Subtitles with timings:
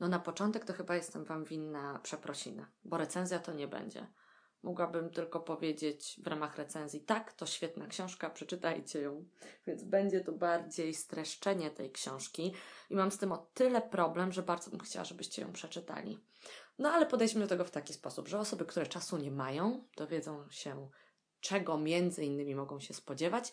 [0.00, 4.06] No na początek to chyba jestem Wam winna przeprosiny, bo recenzja to nie będzie.
[4.62, 9.24] Mogłabym tylko powiedzieć w ramach recenzji, tak, to świetna książka, przeczytajcie ją.
[9.66, 12.54] Więc będzie to bardziej streszczenie tej książki
[12.90, 16.20] i mam z tym o tyle problem, że bardzo bym chciała, żebyście ją przeczytali.
[16.78, 20.50] No ale podejdźmy do tego w taki sposób, że osoby, które czasu nie mają, dowiedzą
[20.50, 20.88] się,
[21.40, 23.52] czego między innymi mogą się spodziewać,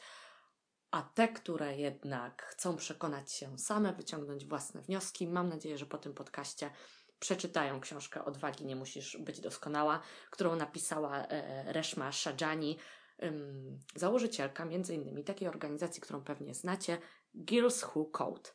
[0.95, 5.97] a te, które jednak chcą przekonać się same, wyciągnąć własne wnioski, mam nadzieję, że po
[5.97, 6.69] tym podcaście
[7.19, 12.77] przeczytają książkę Odwagi nie musisz być doskonała, którą napisała e, Reshma Shajani,
[13.95, 16.97] założycielka między innymi takiej organizacji, którą pewnie znacie,
[17.37, 18.49] Girls Who Code.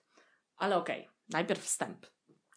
[0.56, 2.06] Ale okej, okay, najpierw wstęp.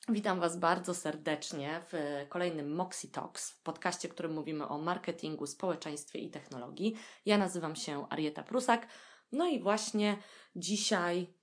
[0.10, 5.48] Witam Was bardzo serdecznie w kolejnym Moxie Talks, w podcaście, w którym mówimy o marketingu,
[5.48, 6.96] społeczeństwie i technologii.
[7.26, 8.88] Ja nazywam się Arieta Prusak,
[9.34, 10.18] no i właśnie
[10.56, 11.34] dzisiaj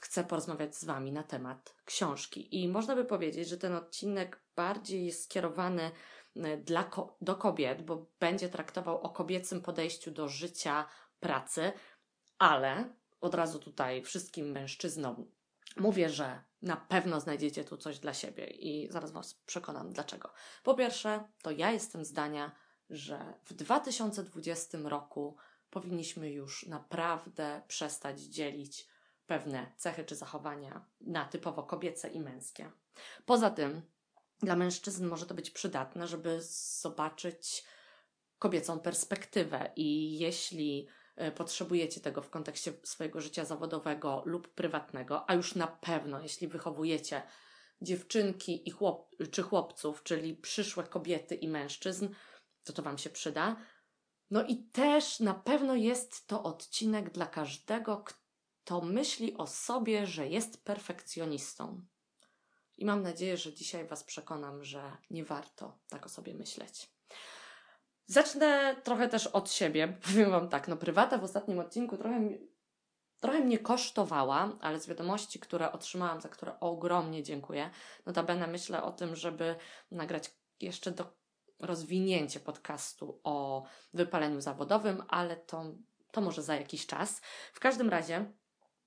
[0.00, 2.62] chcę porozmawiać z Wami na temat książki.
[2.62, 5.90] I można by powiedzieć, że ten odcinek bardziej jest skierowany
[6.36, 10.88] e, dla, do kobiet, bo będzie traktował o kobiecym podejściu do życia,
[11.20, 11.72] pracy,
[12.38, 15.30] ale od razu tutaj wszystkim mężczyznom
[15.76, 20.32] mówię, że na pewno znajdziecie tu coś dla siebie i zaraz Was przekonam dlaczego.
[20.62, 22.52] Po pierwsze, to ja jestem zdania,
[22.90, 25.36] że w 2020 roku
[25.70, 28.88] powinniśmy już naprawdę przestać dzielić
[29.26, 32.70] pewne cechy czy zachowania na typowo kobiece i męskie.
[33.26, 33.82] Poza tym,
[34.42, 36.38] dla mężczyzn może to być przydatne, żeby
[36.80, 37.64] zobaczyć
[38.38, 45.34] kobiecą perspektywę i jeśli e, potrzebujecie tego w kontekście swojego życia zawodowego lub prywatnego, a
[45.34, 47.22] już na pewno jeśli wychowujecie
[47.82, 52.08] dziewczynki i chłop, czy chłopców, czyli przyszłe kobiety i mężczyzn,
[52.64, 53.56] to to Wam się przyda.
[54.30, 60.28] No i też na pewno jest to odcinek dla każdego, kto myśli o sobie, że
[60.28, 61.82] jest perfekcjonistą.
[62.76, 66.92] I mam nadzieję, że dzisiaj Was przekonam, że nie warto tak o sobie myśleć.
[68.06, 69.88] Zacznę trochę też od siebie.
[70.06, 72.28] Powiem Wam tak, no prywata w ostatnim odcinku trochę,
[73.20, 77.70] trochę mnie kosztowała, ale z wiadomości, które otrzymałam, za które ogromnie dziękuję,
[78.06, 79.56] notabene myślę o tym, żeby
[79.90, 81.17] nagrać jeszcze do
[81.60, 83.64] rozwinięcie podcastu o
[83.94, 85.64] wypaleniu zawodowym, ale to,
[86.10, 87.20] to może za jakiś czas.
[87.52, 88.32] W każdym razie,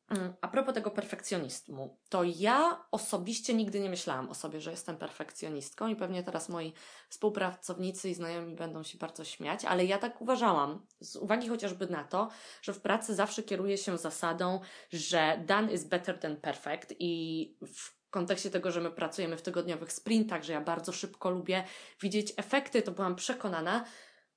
[0.10, 4.98] mm, a propos tego perfekcjonizmu, to ja osobiście nigdy nie myślałam o sobie, że jestem
[4.98, 6.74] perfekcjonistką i pewnie teraz moi
[7.10, 12.04] współpracownicy i znajomi będą się bardzo śmiać, ale ja tak uważałam, z uwagi chociażby na
[12.04, 12.30] to,
[12.62, 14.60] że w pracy zawsze kieruję się zasadą,
[14.92, 19.92] że done is better than perfect i w kontekście tego, że my pracujemy w tygodniowych
[19.92, 21.64] sprintach, że ja bardzo szybko lubię
[22.02, 23.86] widzieć efekty, to byłam przekonana,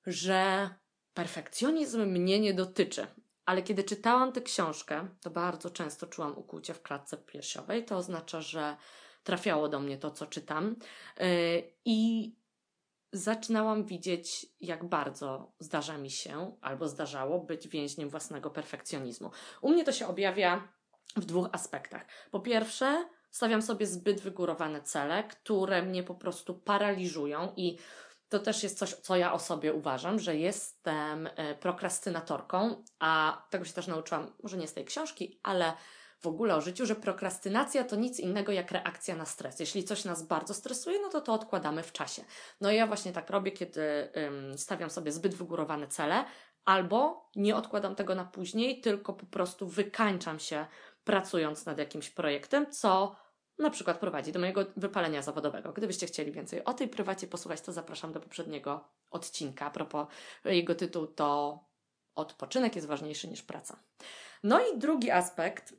[0.05, 0.69] że
[1.13, 3.07] perfekcjonizm mnie nie dotyczy.
[3.45, 7.85] Ale kiedy czytałam tę książkę, to bardzo często czułam ukłucie w klatce piersiowej.
[7.85, 8.77] To oznacza, że
[9.23, 10.75] trafiało do mnie to, co czytam.
[11.19, 11.25] Yy,
[11.85, 12.31] I
[13.11, 19.31] zaczynałam widzieć, jak bardzo zdarza mi się, albo zdarzało być więźniem własnego perfekcjonizmu.
[19.61, 20.67] U mnie to się objawia
[21.15, 22.05] w dwóch aspektach.
[22.31, 27.77] Po pierwsze, stawiam sobie zbyt wygórowane cele, które mnie po prostu paraliżują i
[28.29, 33.65] to też jest coś, co ja o sobie uważam, że jestem e, prokrastynatorką, a tego
[33.65, 35.73] się też nauczyłam, może nie z tej książki, ale
[36.21, 39.59] w ogóle o życiu, że prokrastynacja to nic innego jak reakcja na stres.
[39.59, 42.23] Jeśli coś nas bardzo stresuje, no to to odkładamy w czasie.
[42.61, 44.11] No i ja właśnie tak robię, kiedy
[44.55, 46.25] stawiam sobie zbyt wygórowane cele,
[46.65, 50.65] albo nie odkładam tego na później, tylko po prostu wykańczam się
[51.03, 53.24] pracując nad jakimś projektem, co
[53.59, 55.73] na przykład prowadzi do mojego wypalenia zawodowego.
[55.73, 59.65] Gdybyście chcieli więcej o tej prywacie posłuchać, to zapraszam do poprzedniego odcinka.
[59.65, 60.07] A propos
[60.45, 61.59] jego tytułu to
[62.15, 63.79] Odpoczynek jest ważniejszy niż praca.
[64.43, 65.73] No i drugi aspekt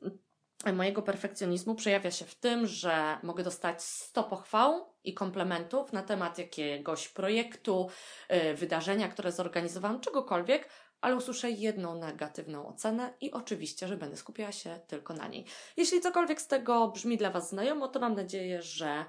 [0.72, 6.38] mojego perfekcjonizmu przejawia się w tym, że mogę dostać 100 pochwał i komplementów na temat
[6.38, 7.88] jakiegoś projektu,
[8.32, 10.68] y, wydarzenia, które zorganizowałam, czegokolwiek,
[11.00, 15.44] ale usłyszę jedną negatywną ocenę i oczywiście, że będę skupiała się tylko na niej.
[15.76, 19.04] Jeśli cokolwiek z tego brzmi dla Was znajomo, to mam nadzieję, że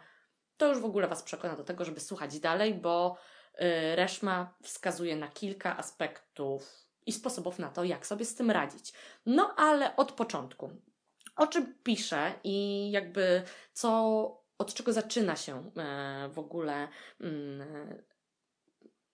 [0.57, 3.17] to już w ogóle Was przekona do tego, żeby słuchać dalej, bo
[3.59, 8.93] yy, Reszma wskazuje na kilka aspektów i sposobów na to, jak sobie z tym radzić.
[9.25, 10.69] No ale od początku.
[11.35, 16.87] O czym piszę i jakby co, od czego zaczyna się yy, w ogóle
[17.19, 18.03] yy,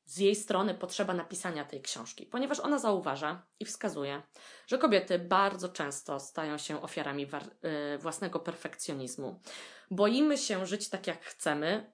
[0.05, 4.21] z jej strony potrzeba napisania tej książki, ponieważ ona zauważa i wskazuje,
[4.67, 9.41] że kobiety bardzo często stają się ofiarami y, własnego perfekcjonizmu.
[9.91, 11.94] Boimy się żyć tak, jak chcemy,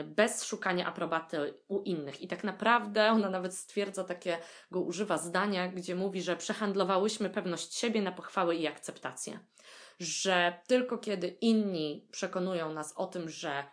[0.00, 2.22] y, bez szukania aprobaty u innych.
[2.22, 8.02] I tak naprawdę ona nawet stwierdza takiego, używa zdania, gdzie mówi, że przehandlowałyśmy pewność siebie
[8.02, 9.38] na pochwały i akceptację.
[10.00, 13.64] że tylko kiedy inni przekonują nas o tym, że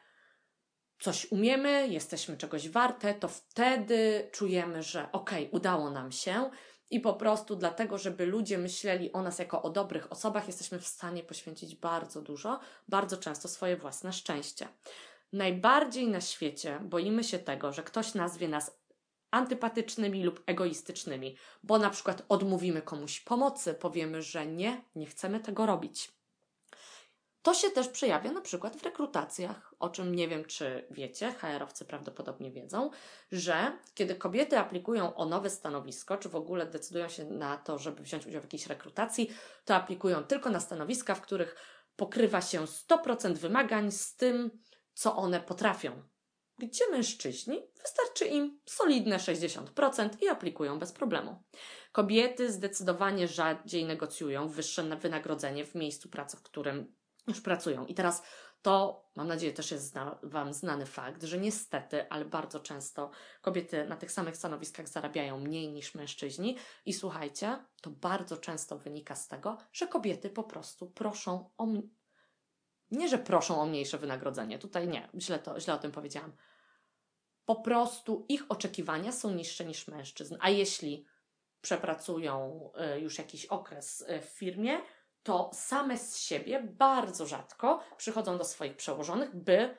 [1.03, 6.49] coś umiemy, jesteśmy czegoś warte, to wtedy czujemy, że okej, okay, udało nam się
[6.89, 10.87] i po prostu dlatego, żeby ludzie myśleli o nas jako o dobrych osobach, jesteśmy w
[10.87, 14.67] stanie poświęcić bardzo dużo, bardzo często swoje własne szczęście.
[15.33, 18.77] Najbardziej na świecie boimy się tego, że ktoś nazwie nas
[19.31, 25.65] antypatycznymi lub egoistycznymi, bo na przykład odmówimy komuś pomocy, powiemy, że nie, nie chcemy tego
[25.65, 26.11] robić.
[27.43, 31.85] To się też przejawia na przykład w rekrutacjach, o czym nie wiem, czy wiecie, HR-owcy
[31.85, 32.89] prawdopodobnie wiedzą,
[33.31, 38.03] że kiedy kobiety aplikują o nowe stanowisko, czy w ogóle decydują się na to, żeby
[38.03, 39.31] wziąć udział w jakiejś rekrutacji,
[39.65, 41.55] to aplikują tylko na stanowiska, w których
[41.95, 44.59] pokrywa się 100% wymagań z tym,
[44.93, 46.03] co one potrafią.
[46.57, 51.43] Gdzie mężczyźni wystarczy im solidne 60% i aplikują bez problemu.
[51.91, 57.85] Kobiety zdecydowanie rzadziej negocjują wyższe wynagrodzenie w miejscu pracy, w którym już pracują.
[57.85, 58.23] I teraz
[58.61, 63.11] to, mam nadzieję, też jest zna, Wam znany fakt, że niestety, ale bardzo często
[63.41, 66.57] kobiety na tych samych stanowiskach zarabiają mniej niż mężczyźni.
[66.85, 71.67] I słuchajcie, to bardzo często wynika z tego, że kobiety po prostu proszą o.
[72.91, 76.33] Nie, że proszą o mniejsze wynagrodzenie, tutaj nie, źle, to, źle o tym powiedziałam.
[77.45, 80.37] Po prostu ich oczekiwania są niższe niż mężczyzn.
[80.39, 81.05] A jeśli
[81.61, 84.79] przepracują y, już jakiś okres y, w firmie,
[85.23, 89.77] to same z siebie bardzo rzadko przychodzą do swoich przełożonych, by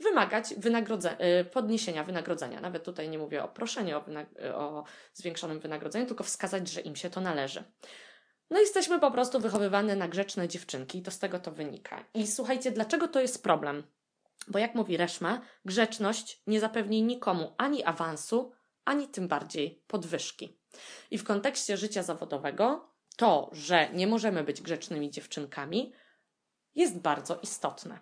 [0.00, 2.60] wymagać wynagrodze- y, podniesienia wynagrodzenia.
[2.60, 6.96] Nawet tutaj nie mówię o proszeniu o, wynag- o zwiększonym wynagrodzeniu, tylko wskazać, że im
[6.96, 7.64] się to należy.
[8.50, 12.04] No jesteśmy po prostu wychowywane na grzeczne dziewczynki i to z tego to wynika.
[12.14, 13.82] I słuchajcie, dlaczego to jest problem?
[14.48, 18.52] Bo jak mówi Reszma, grzeczność nie zapewni nikomu ani awansu,
[18.84, 20.58] ani tym bardziej podwyżki.
[21.10, 22.91] I w kontekście życia zawodowego
[23.22, 25.92] to, że nie możemy być grzecznymi dziewczynkami,
[26.74, 27.98] jest bardzo istotne.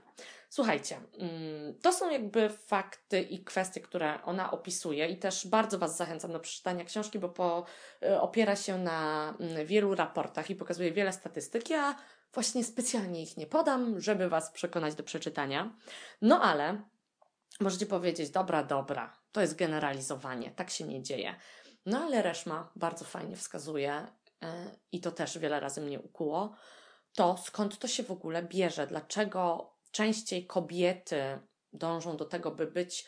[0.51, 5.97] Słuchajcie, mm, to są jakby fakty i kwestie, które ona opisuje, i też bardzo Was
[5.97, 7.65] zachęcam do przeczytania książki, bo po,
[8.03, 11.71] y, opiera się na mm, wielu raportach i pokazuje wiele statystyk.
[11.71, 11.97] Ja
[12.35, 15.77] właśnie specjalnie ich nie podam, żeby Was przekonać do przeczytania.
[16.23, 16.83] No ale
[17.61, 21.35] możecie powiedzieć, dobra, dobra, to jest generalizowanie, tak się nie dzieje.
[21.87, 24.07] No ale Reszma bardzo fajnie wskazuje,
[24.93, 26.55] i to też wiele razy mnie ukuło,
[27.15, 28.87] to skąd to się w ogóle bierze?
[28.87, 31.39] Dlaczego częściej kobiety
[31.73, 33.07] dążą do tego, by być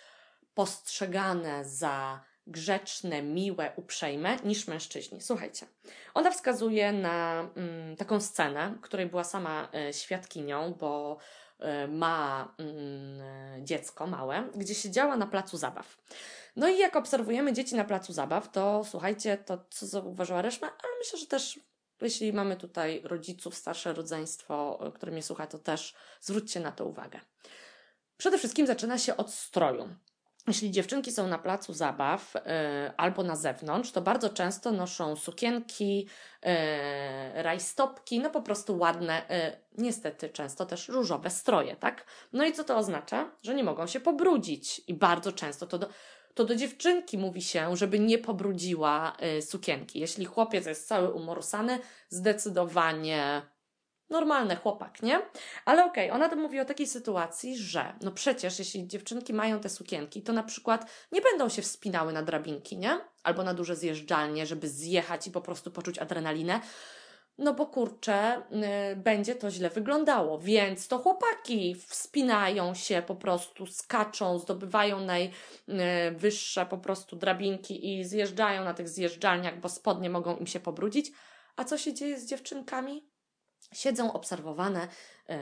[0.54, 5.20] postrzegane za grzeczne, miłe, uprzejme niż mężczyźni.
[5.20, 5.66] Słuchajcie,
[6.14, 11.18] ona wskazuje na mm, taką scenę, której była sama y, świadkinią, bo
[11.60, 12.54] y, ma
[13.60, 15.98] y, dziecko małe, gdzie siedziała na placu zabaw.
[16.56, 20.92] No i jak obserwujemy dzieci na placu zabaw, to słuchajcie, to co zauważyła Reszma, ale
[20.98, 21.60] myślę, że też
[22.00, 27.20] jeśli mamy tutaj rodziców, starsze rodzeństwo, które mnie słucha, to też zwróćcie na to uwagę.
[28.16, 29.88] Przede wszystkim zaczyna się od stroju.
[30.46, 32.40] Jeśli dziewczynki są na placu zabaw yy,
[32.96, 36.08] albo na zewnątrz, to bardzo często noszą sukienki,
[36.42, 42.04] yy, rajstopki, no po prostu ładne, yy, niestety często też różowe stroje, tak?
[42.32, 43.30] No i co to oznacza?
[43.42, 45.88] Że nie mogą się pobrudzić i bardzo często to do,
[46.34, 50.00] to do dziewczynki mówi się, żeby nie pobrudziła y, sukienki.
[50.00, 53.42] Jeśli chłopiec jest cały umorusany, zdecydowanie
[54.10, 55.22] normalny chłopak, nie?
[55.64, 59.60] Ale okej, okay, ona to mówi o takiej sytuacji, że no przecież jeśli dziewczynki mają
[59.60, 63.00] te sukienki, to na przykład nie będą się wspinały na drabinki, nie?
[63.22, 66.60] Albo na duże zjeżdżalnie, żeby zjechać i po prostu poczuć adrenalinę
[67.38, 68.42] no bo kurczę,
[68.92, 70.38] y, będzie to źle wyglądało.
[70.38, 78.64] Więc to chłopaki wspinają się po prostu, skaczą, zdobywają najwyższe po prostu drabinki i zjeżdżają
[78.64, 81.12] na tych zjeżdżalniach, bo spodnie mogą im się pobrudzić.
[81.56, 83.08] A co się dzieje z dziewczynkami?
[83.72, 84.88] Siedzą obserwowane
[85.30, 85.34] y,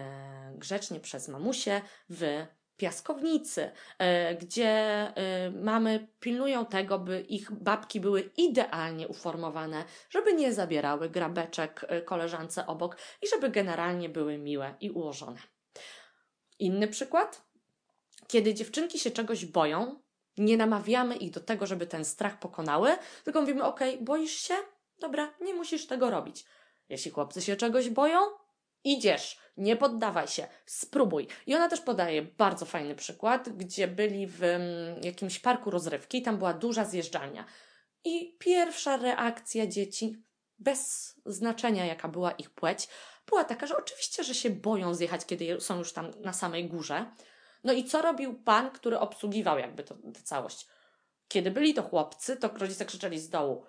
[0.55, 2.47] grzecznie przez mamusie w
[2.81, 10.53] piaskownicy, e, gdzie e, mamy pilnują tego, by ich babki były idealnie uformowane, żeby nie
[10.53, 15.39] zabierały grabeczek e, koleżance obok i żeby generalnie były miłe i ułożone.
[16.59, 17.43] Inny przykład.
[18.29, 20.01] Kiedy dziewczynki się czegoś boją,
[20.39, 24.55] nie namawiamy ich do tego, żeby ten strach pokonały, tylko mówimy: OK, boisz się?
[25.01, 26.45] Dobra, nie musisz tego robić.
[26.89, 28.19] Jeśli chłopcy się czegoś boją,
[28.85, 31.29] Idziesz, nie poddawaj się, spróbuj.
[31.47, 36.39] I ona też podaje bardzo fajny przykład, gdzie byli w mm, jakimś parku rozrywki tam
[36.39, 37.45] była duża zjeżdżalnia.
[38.05, 40.23] I pierwsza reakcja dzieci,
[40.59, 42.89] bez znaczenia jaka była ich płeć,
[43.27, 47.11] była taka, że oczywiście, że się boją zjechać, kiedy są już tam na samej górze.
[47.65, 49.95] No i co robił pan, który obsługiwał jakby tę
[50.25, 50.67] całość?
[51.29, 53.65] Kiedy byli to chłopcy, to rodzice krzyczeli z dołu: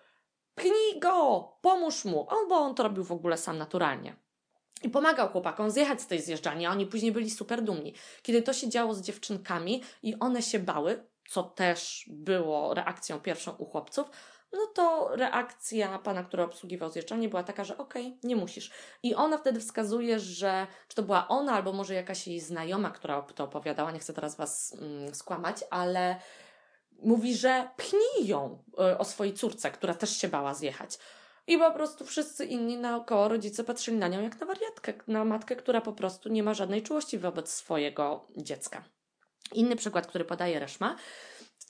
[0.56, 4.16] Pchnij go, pomóż mu, albo on to robił w ogóle sam naturalnie.
[4.84, 7.94] I pomagał chłopakom zjechać z tej zjeżdżalni, a oni później byli super dumni.
[8.24, 13.52] Kiedy to się działo z dziewczynkami i one się bały, co też było reakcją pierwszą
[13.52, 14.10] u chłopców,
[14.54, 18.72] no to reakcja pana, który obsługiwał zjeżdżalnię była taka, że okej, okay, nie musisz.
[19.04, 23.22] I ona wtedy wskazuje, że czy to była ona, albo może jakaś jej znajoma, która
[23.22, 26.16] to opowiadała, nie chcę teraz was mm, skłamać, ale
[27.04, 30.98] mówi, że pchnij ją y, o swojej córce, która też się bała zjechać.
[31.48, 35.56] I po prostu wszyscy inni naokoło rodzice patrzyli na nią jak na wariatkę, na matkę,
[35.56, 38.84] która po prostu nie ma żadnej czułości wobec swojego dziecka.
[39.54, 40.96] Inny przykład, który podaje Reszma,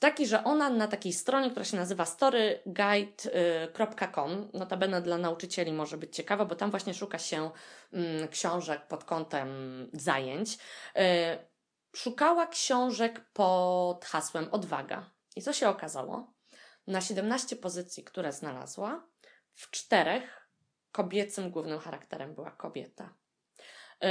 [0.02, 6.16] taki, że ona na takiej stronie, która się nazywa storyguide.com, notabene dla nauczycieli może być
[6.16, 7.50] ciekawa, bo tam właśnie szuka się
[7.92, 9.48] mm, książek pod kątem
[9.92, 10.54] zajęć.
[10.54, 10.58] Y,
[11.96, 15.10] szukała książek pod hasłem odwaga.
[15.36, 16.32] I co się okazało?
[16.86, 19.06] Na 17 pozycji, które znalazła,
[19.54, 20.48] w czterech
[20.92, 23.14] kobiecym głównym charakterem była kobieta.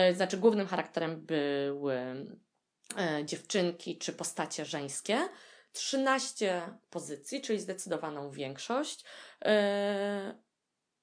[0.09, 1.95] Y, znaczy, głównym charakterem były
[3.19, 5.29] y, dziewczynki czy postacie żeńskie
[5.71, 9.05] 13 pozycji, czyli zdecydowaną większość,
[9.45, 9.51] yy,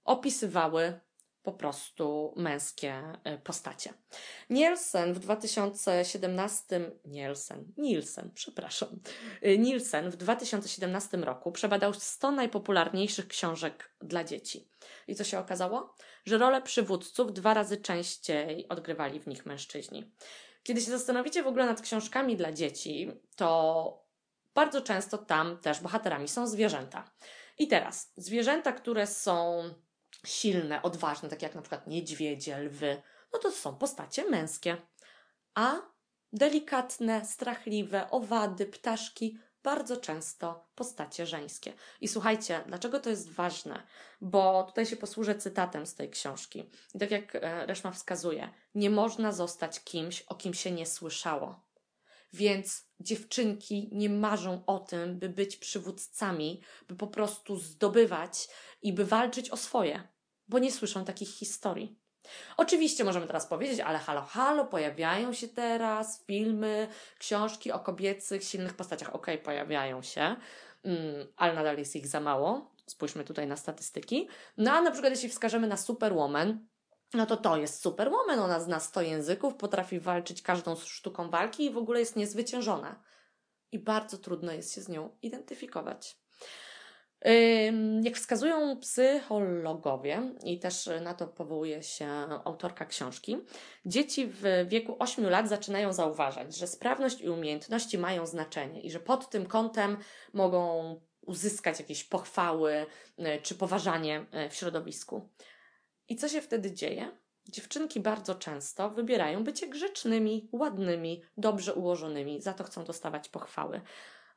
[0.05, 1.01] opisywały
[1.43, 3.95] po prostu męskie e, postacie.
[4.51, 8.89] Nielsen w 2017 Nielsen, Nielsen, przepraszam.
[9.43, 14.69] E, Nielsen w 2017 roku przebadał 100 najpopularniejszych książek dla dzieci.
[15.09, 15.95] I co się okazało?
[16.25, 20.13] Że rolę przywódców dwa razy częściej odgrywali w nich mężczyźni.
[20.63, 24.09] Kiedy się zastanowicie w ogóle nad książkami dla dzieci, to
[24.55, 27.11] bardzo często tam też bohaterami są zwierzęta.
[27.59, 29.63] I teraz, zwierzęta, które są
[30.27, 34.77] silne, odważne, takie jak na przykład niedźwiedzie, lwy, no to są postacie męskie.
[35.55, 35.77] A
[36.33, 41.73] delikatne, strachliwe, owady, ptaszki, bardzo często postacie żeńskie.
[42.01, 43.83] I słuchajcie, dlaczego to jest ważne?
[44.21, 46.71] Bo tutaj się posłużę cytatem z tej książki.
[46.95, 51.68] I tak jak e, Reszma wskazuje, nie można zostać kimś, o kim się nie słyszało.
[52.33, 58.49] Więc dziewczynki nie marzą o tym, by być przywódcami, by po prostu zdobywać
[58.83, 60.09] i by walczyć o swoje,
[60.49, 61.99] bo nie słyszą takich historii.
[62.57, 68.75] Oczywiście możemy teraz powiedzieć, ale halo, halo, pojawiają się teraz filmy, książki o kobiecych, silnych
[68.75, 69.15] postaciach.
[69.15, 70.37] Okej, okay, pojawiają się,
[70.85, 72.75] mm, ale nadal jest ich za mało.
[72.87, 74.29] Spójrzmy tutaj na statystyki.
[74.57, 76.67] No a na przykład jeśli wskażemy na Superwoman,
[77.15, 81.71] no to to jest superwoman, ona zna 100 języków, potrafi walczyć każdą sztuką walki i
[81.71, 83.03] w ogóle jest niezwyciężona.
[83.73, 86.19] I bardzo trudno jest się z nią identyfikować.
[88.03, 92.09] Jak wskazują psychologowie, i też na to powołuje się
[92.45, 93.37] autorka książki,
[93.87, 99.01] dzieci w wieku 8 lat zaczynają zauważać, że sprawność i umiejętności mają znaczenie i że
[99.01, 99.97] pod tym kątem
[100.33, 102.87] mogą uzyskać jakieś pochwały
[103.19, 105.29] y, czy poważanie y, w środowisku.
[106.09, 107.19] I co się wtedy dzieje?
[107.49, 113.81] Dziewczynki bardzo często wybierają bycie grzecznymi, ładnymi, dobrze ułożonymi, za to chcą dostawać pochwały.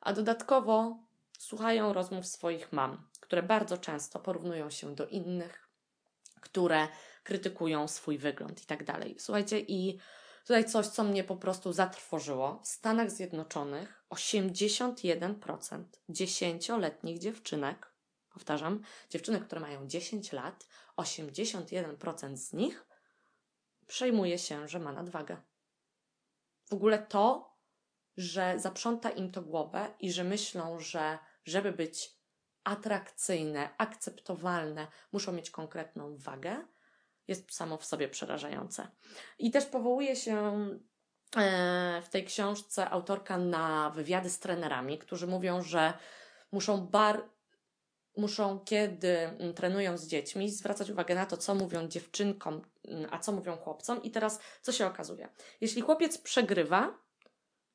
[0.00, 0.98] A dodatkowo
[1.38, 5.68] słuchają rozmów swoich mam, które bardzo często porównują się do innych,
[6.40, 6.88] które
[7.24, 9.16] krytykują swój wygląd i tak dalej.
[9.18, 9.98] Słuchajcie, i
[10.46, 12.60] tutaj coś, co mnie po prostu zatrwożyło.
[12.64, 17.91] W Stanach Zjednoczonych 81% dziesięcioletnich dziewczynek
[18.32, 22.86] Powtarzam, dziewczyny, które mają 10 lat, 81% z nich
[23.86, 25.36] przejmuje się, że ma nadwagę.
[26.68, 27.52] W ogóle to,
[28.16, 32.22] że zaprząta im to głowę i że myślą, że żeby być
[32.64, 36.64] atrakcyjne, akceptowalne, muszą mieć konkretną wagę,
[37.28, 38.88] jest samo w sobie przerażające.
[39.38, 40.66] I też powołuje się
[41.36, 45.92] e, w tej książce autorka na wywiady z trenerami, którzy mówią, że
[46.52, 47.22] muszą bar
[48.16, 53.18] muszą, kiedy mm, trenują z dziećmi, zwracać uwagę na to, co mówią dziewczynkom, mm, a
[53.18, 54.02] co mówią chłopcom.
[54.02, 55.28] I teraz co się okazuje?
[55.60, 56.98] Jeśli chłopiec przegrywa,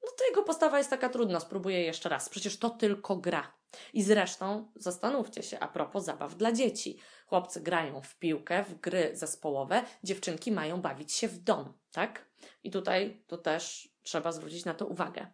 [0.03, 2.29] no to jego postawa jest taka trudna, spróbuję jeszcze raz.
[2.29, 3.53] Przecież to tylko gra.
[3.93, 6.99] I zresztą zastanówcie się a propos zabaw dla dzieci.
[7.25, 12.25] Chłopcy grają w piłkę, w gry zespołowe, dziewczynki mają bawić się w dom, tak?
[12.63, 15.27] I tutaj to też trzeba zwrócić na to uwagę.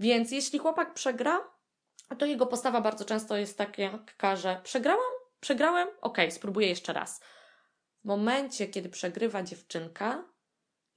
[0.00, 1.40] Więc jeśli chłopak przegra,
[2.16, 7.20] to jego postawa bardzo często jest taka, że przegrałam, przegrałem, okej, okay, spróbuję jeszcze raz.
[8.02, 10.24] W momencie, kiedy przegrywa dziewczynka,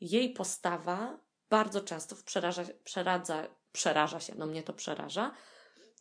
[0.01, 5.31] jej postawa bardzo często przeraża, przeradza, przeraża się, no mnie to przeraża,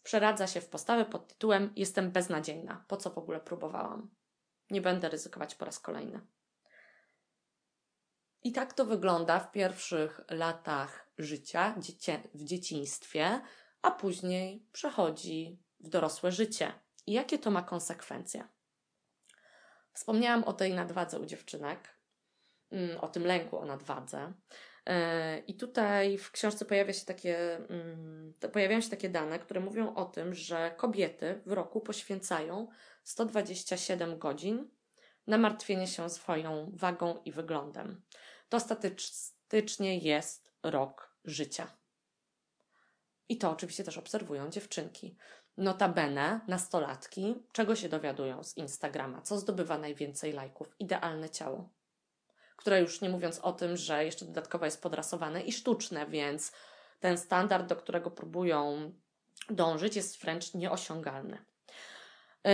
[0.03, 2.85] przeradza się w postawę pod tytułem Jestem beznadziejna.
[2.89, 4.11] Po co w ogóle próbowałam?
[4.71, 6.21] Nie będę ryzykować po raz kolejny.
[8.43, 11.75] I tak to wygląda w pierwszych latach życia,
[12.35, 13.41] w dzieciństwie,
[13.83, 16.73] a później przechodzi w dorosłe życie.
[17.07, 18.49] I jakie to ma konsekwencje?
[19.93, 21.89] Wspomniałam o tej nadwadze u dziewczynek.
[22.71, 24.33] mm, o tym lęku, o nadwadze.
[24.87, 29.95] E, I tutaj w książce pojawia się takie, mm, pojawiają się takie dane, które mówią
[29.95, 32.69] o tym, że kobiety w roku poświęcają
[33.05, 34.71] 127 godzin
[35.27, 38.03] na martwienie się swoją wagą i wyglądem.
[38.49, 41.82] To statystycznie jest rok życia.
[43.33, 45.17] I to oczywiście też obserwują dziewczynki.
[45.57, 49.23] Notabene, nastolatki, czego się dowiadują z Instagrama?
[49.23, 50.75] Co zdobywa najwięcej lajków?
[50.79, 51.69] Idealne ciało.
[52.57, 56.53] Które już nie mówiąc o tym, że jeszcze dodatkowo jest podrasowane i sztuczne, więc
[57.01, 58.93] ten standard, do którego próbują
[59.51, 61.39] dążyć, jest wręcz nieosiągalny.
[62.45, 62.53] Yy,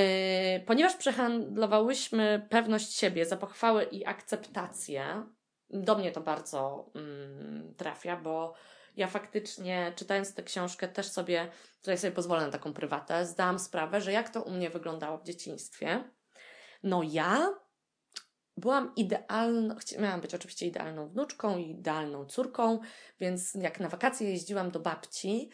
[0.67, 5.27] ponieważ przehandlowałyśmy pewność siebie za pochwałę i akceptację,
[5.71, 8.55] do mnie to bardzo mm, trafia, bo
[8.99, 11.51] ja faktycznie czytając tę książkę też sobie,
[11.81, 15.25] tutaj sobie pozwolę na taką prywatę, zdałam sprawę, że jak to u mnie wyglądało w
[15.25, 16.05] dzieciństwie.
[16.83, 17.55] No ja
[18.57, 22.79] byłam idealną, miałam być oczywiście idealną wnuczką i idealną córką,
[23.21, 25.51] więc jak na wakacje jeździłam do babci,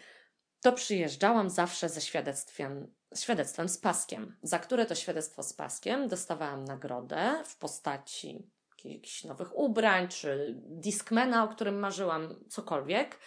[0.60, 6.64] to przyjeżdżałam zawsze ze świadectwem, świadectwem z paskiem, za które to świadectwo z paskiem dostawałam
[6.64, 8.50] nagrodę w postaci
[8.84, 13.18] jakichś nowych ubrań, czy Discmana, o którym marzyłam, cokolwiek.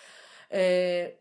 [0.51, 0.57] Yy,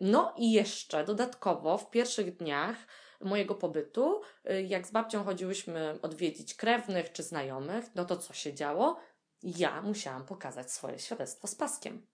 [0.00, 2.76] no i jeszcze dodatkowo w pierwszych dniach
[3.20, 8.54] mojego pobytu, yy, jak z babcią chodziłyśmy odwiedzić krewnych czy znajomych, no to co się
[8.54, 9.00] działo?
[9.42, 12.06] Ja musiałam pokazać swoje świadectwo z paskiem.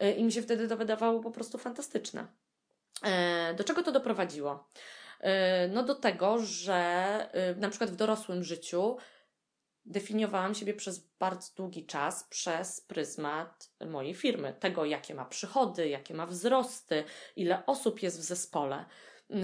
[0.00, 2.26] Yy, I mi się wtedy to wydawało po prostu fantastyczne.
[3.56, 4.70] Do czego to doprowadziło?
[5.70, 8.96] No do tego, że na przykład w dorosłym życiu
[9.88, 16.14] definiowałam siebie przez bardzo długi czas przez pryzmat mojej firmy, tego jakie ma przychody, jakie
[16.14, 17.04] ma wzrosty,
[17.36, 18.84] ile osób jest w zespole,
[19.30, 19.34] y,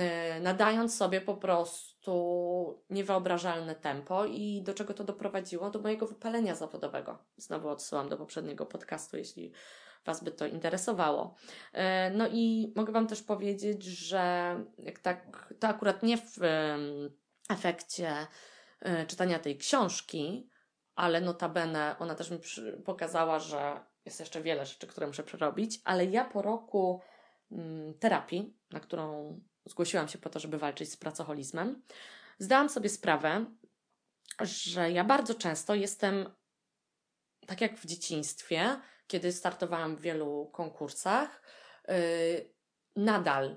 [0.41, 2.15] nadając sobie po prostu
[2.91, 5.71] niewyobrażalne tempo i do czego to doprowadziło?
[5.71, 7.19] Do mojego wypalenia zawodowego.
[7.37, 9.53] Znowu odsyłam do poprzedniego podcastu, jeśli
[10.07, 11.35] Was by to interesowało.
[11.75, 11.79] Y,
[12.15, 14.55] no i mogę Wam też powiedzieć, że
[15.03, 16.38] tak, to akurat nie w
[17.51, 18.27] efekcie
[19.07, 20.51] czytania tej książki,
[20.95, 22.39] ale notabene ona też mi
[22.85, 27.01] pokazała, że jest jeszcze wiele rzeczy, które muszę przerobić, ale ja po roku
[27.53, 31.83] mm, terapii, na którą zgłosiłam się po to, żeby walczyć z pracoholizmem,
[32.39, 33.45] zdałam sobie sprawę,
[34.41, 36.31] że ja bardzo często jestem,
[37.47, 41.43] tak jak w dzieciństwie, kiedy startowałam w wielu konkursach,
[41.89, 41.95] yy,
[42.97, 43.57] nadal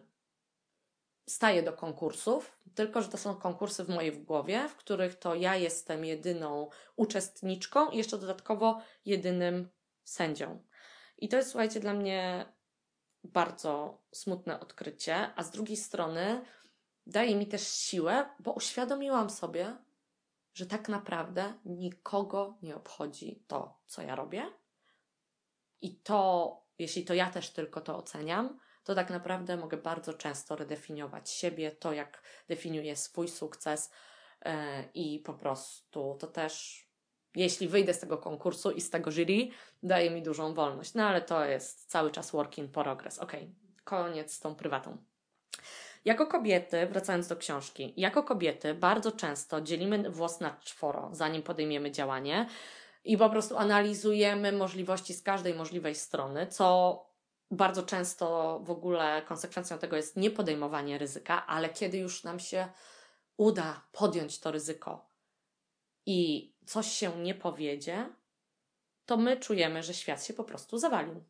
[1.27, 5.55] staję do konkursów, tylko że to są konkursy w mojej głowie, w których to ja
[5.55, 9.69] jestem jedyną uczestniczką i jeszcze dodatkowo jedynym
[10.03, 10.63] sędzią.
[11.17, 12.45] I to jest, słuchajcie, dla mnie
[13.23, 16.45] bardzo smutne odkrycie, a z drugiej strony
[17.05, 19.77] daje mi też siłę, bo uświadomiłam sobie,
[20.53, 24.45] że tak naprawdę nikogo nie obchodzi to, co ja robię.
[25.81, 30.55] I to, jeśli to ja też tylko to oceniam, to tak naprawdę mogę bardzo często
[30.55, 33.91] redefiniować siebie, to jak definiuję swój sukces
[34.45, 34.51] yy,
[34.93, 36.85] i po prostu to też,
[37.35, 39.49] jeśli wyjdę z tego konkursu i z tego jury,
[39.83, 40.93] daje mi dużą wolność.
[40.93, 43.19] No ale to jest cały czas work in progress.
[43.19, 43.31] Ok,
[43.83, 44.97] koniec z tą prywatą.
[46.05, 51.91] Jako kobiety, wracając do książki, jako kobiety bardzo często dzielimy włos na czworo, zanim podejmiemy
[51.91, 52.47] działanie
[53.03, 57.06] i po prostu analizujemy możliwości z każdej możliwej strony, co
[57.51, 62.67] bardzo często w ogóle konsekwencją tego jest niepodejmowanie ryzyka, ale kiedy już nam się
[63.37, 65.09] uda podjąć to ryzyko
[66.05, 68.09] i coś się nie powiedzie,
[69.05, 71.23] to my czujemy, że świat się po prostu zawalił.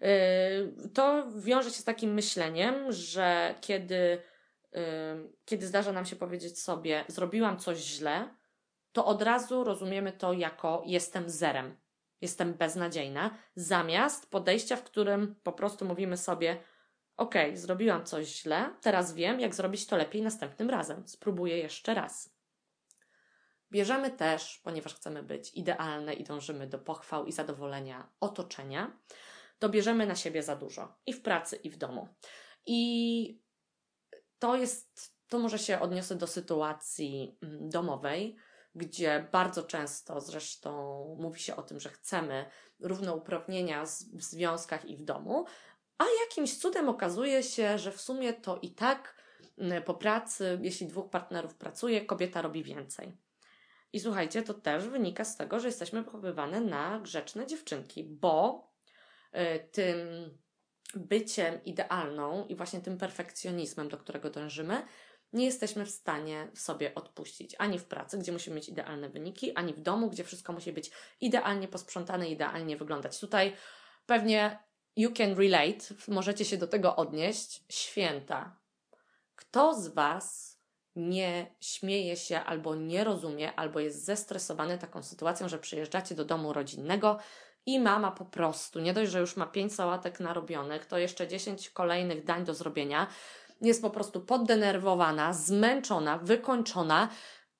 [0.00, 4.22] Yy, to wiąże się z takim myśleniem, że kiedy,
[4.72, 4.80] yy,
[5.44, 8.34] kiedy zdarza nam się powiedzieć sobie, zrobiłam coś źle,
[8.92, 11.76] to od razu rozumiemy to jako jestem zerem
[12.20, 16.62] jestem beznadziejna, zamiast podejścia, w którym po prostu mówimy sobie:
[17.16, 21.08] OK, zrobiłam coś źle, teraz wiem, jak zrobić to lepiej następnym razem.
[21.08, 22.36] Spróbuję jeszcze raz.
[23.72, 29.00] Bierzemy też, ponieważ chcemy być idealne i dążymy do pochwał i zadowolenia otoczenia,
[29.58, 32.08] to bierzemy na siebie za dużo i w pracy, i w domu.
[32.66, 33.40] I
[34.38, 38.36] to jest, to może się odniosę do sytuacji mm, domowej,
[38.76, 42.44] gdzie bardzo często zresztą mówi się o tym, że chcemy
[42.80, 45.44] równouprawnienia w związkach i w domu,
[45.98, 49.22] a jakimś cudem okazuje się, że w sumie to i tak
[49.58, 53.16] mm, po pracy, jeśli dwóch partnerów pracuje, kobieta robi więcej.
[53.92, 58.68] I słuchajcie, to też wynika z tego, że jesteśmy wychowywane na grzeczne dziewczynki, bo
[59.34, 59.98] y, tym
[60.94, 64.82] byciem idealną i właśnie tym perfekcjonizmem, do którego dążymy,
[65.36, 67.56] nie jesteśmy w stanie sobie odpuścić.
[67.58, 70.90] Ani w pracy, gdzie musimy mieć idealne wyniki, ani w domu, gdzie wszystko musi być
[71.20, 73.20] idealnie posprzątane, idealnie wyglądać.
[73.20, 73.52] Tutaj
[74.06, 74.58] pewnie
[74.96, 77.64] you can relate, możecie się do tego odnieść.
[77.68, 78.56] Święta.
[79.36, 80.56] Kto z Was
[80.96, 86.52] nie śmieje się albo nie rozumie, albo jest zestresowany taką sytuacją, że przyjeżdżacie do domu
[86.52, 87.18] rodzinnego
[87.66, 91.70] i mama po prostu, nie dość, że już ma pięć sałatek narobionych, to jeszcze dziesięć
[91.70, 93.06] kolejnych dań do zrobienia,
[93.60, 97.08] jest po prostu poddenerwowana, zmęczona, wykończona,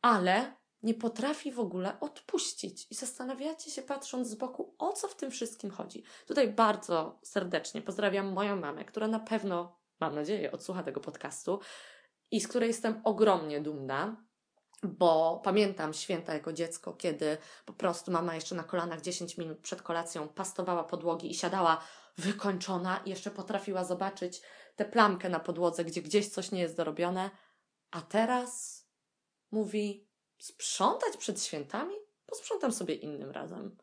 [0.02, 2.86] ale nie potrafi w ogóle odpuścić.
[2.90, 6.04] I zastanawiacie się, patrząc z boku, o co w tym wszystkim chodzi.
[6.26, 11.60] Tutaj bardzo serdecznie pozdrawiam moją mamę, która na pewno, mam nadzieję, odsłucha tego podcastu
[12.30, 14.26] i z której jestem ogromnie dumna,
[14.82, 19.82] bo pamiętam święta jako dziecko, kiedy po prostu mama jeszcze na kolanach 10 minut przed
[19.82, 21.80] kolacją pastowała podłogi i siadała
[22.18, 24.42] wykończona i jeszcze potrafiła zobaczyć
[24.76, 27.30] tę plamkę na podłodze, gdzie gdzieś coś nie jest dorobione,
[27.90, 28.82] a teraz
[29.50, 30.08] mówi
[30.38, 31.94] sprzątać przed świętami?
[32.26, 33.76] Posprzątam sobie innym razem.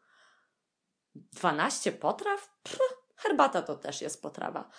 [1.16, 2.60] 12 potraw?
[2.64, 2.80] Pff,
[3.16, 4.70] herbata to też jest potrawa.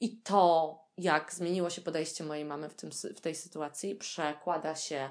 [0.00, 5.10] I to, jak zmieniło się podejście mojej mamy w, tym, w tej sytuacji, przekłada się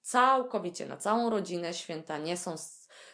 [0.00, 1.74] całkowicie na całą rodzinę.
[1.74, 2.54] Święta nie są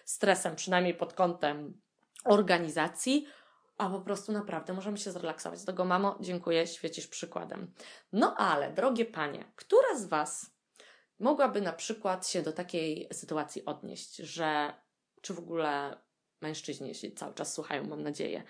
[0.05, 1.81] stresem, przynajmniej pod kątem
[2.25, 3.27] organizacji,
[3.79, 5.59] a po prostu naprawdę możemy się zrelaksować.
[5.59, 7.73] Dlatego, mamo, dziękuję, świecisz przykładem.
[8.13, 10.51] No ale, drogie panie, która z Was
[11.19, 14.73] mogłaby na przykład się do takiej sytuacji odnieść, że
[15.23, 15.99] czy w ogóle
[16.41, 18.43] mężczyźni, jeśli cały czas słuchają, mam nadzieję,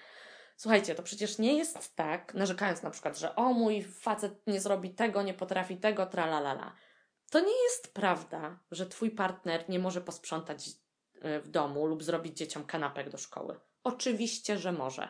[0.61, 4.95] Słuchajcie, to przecież nie jest tak, narzekając na przykład, że o mój facet nie zrobi
[4.95, 6.73] tego, nie potrafi tego, tralalala.
[7.31, 10.71] To nie jest prawda, że twój partner nie może posprzątać
[11.21, 13.61] e, w domu lub zrobić dzieciom kanapek do szkoły.
[13.85, 15.09] Oczywiście, że może.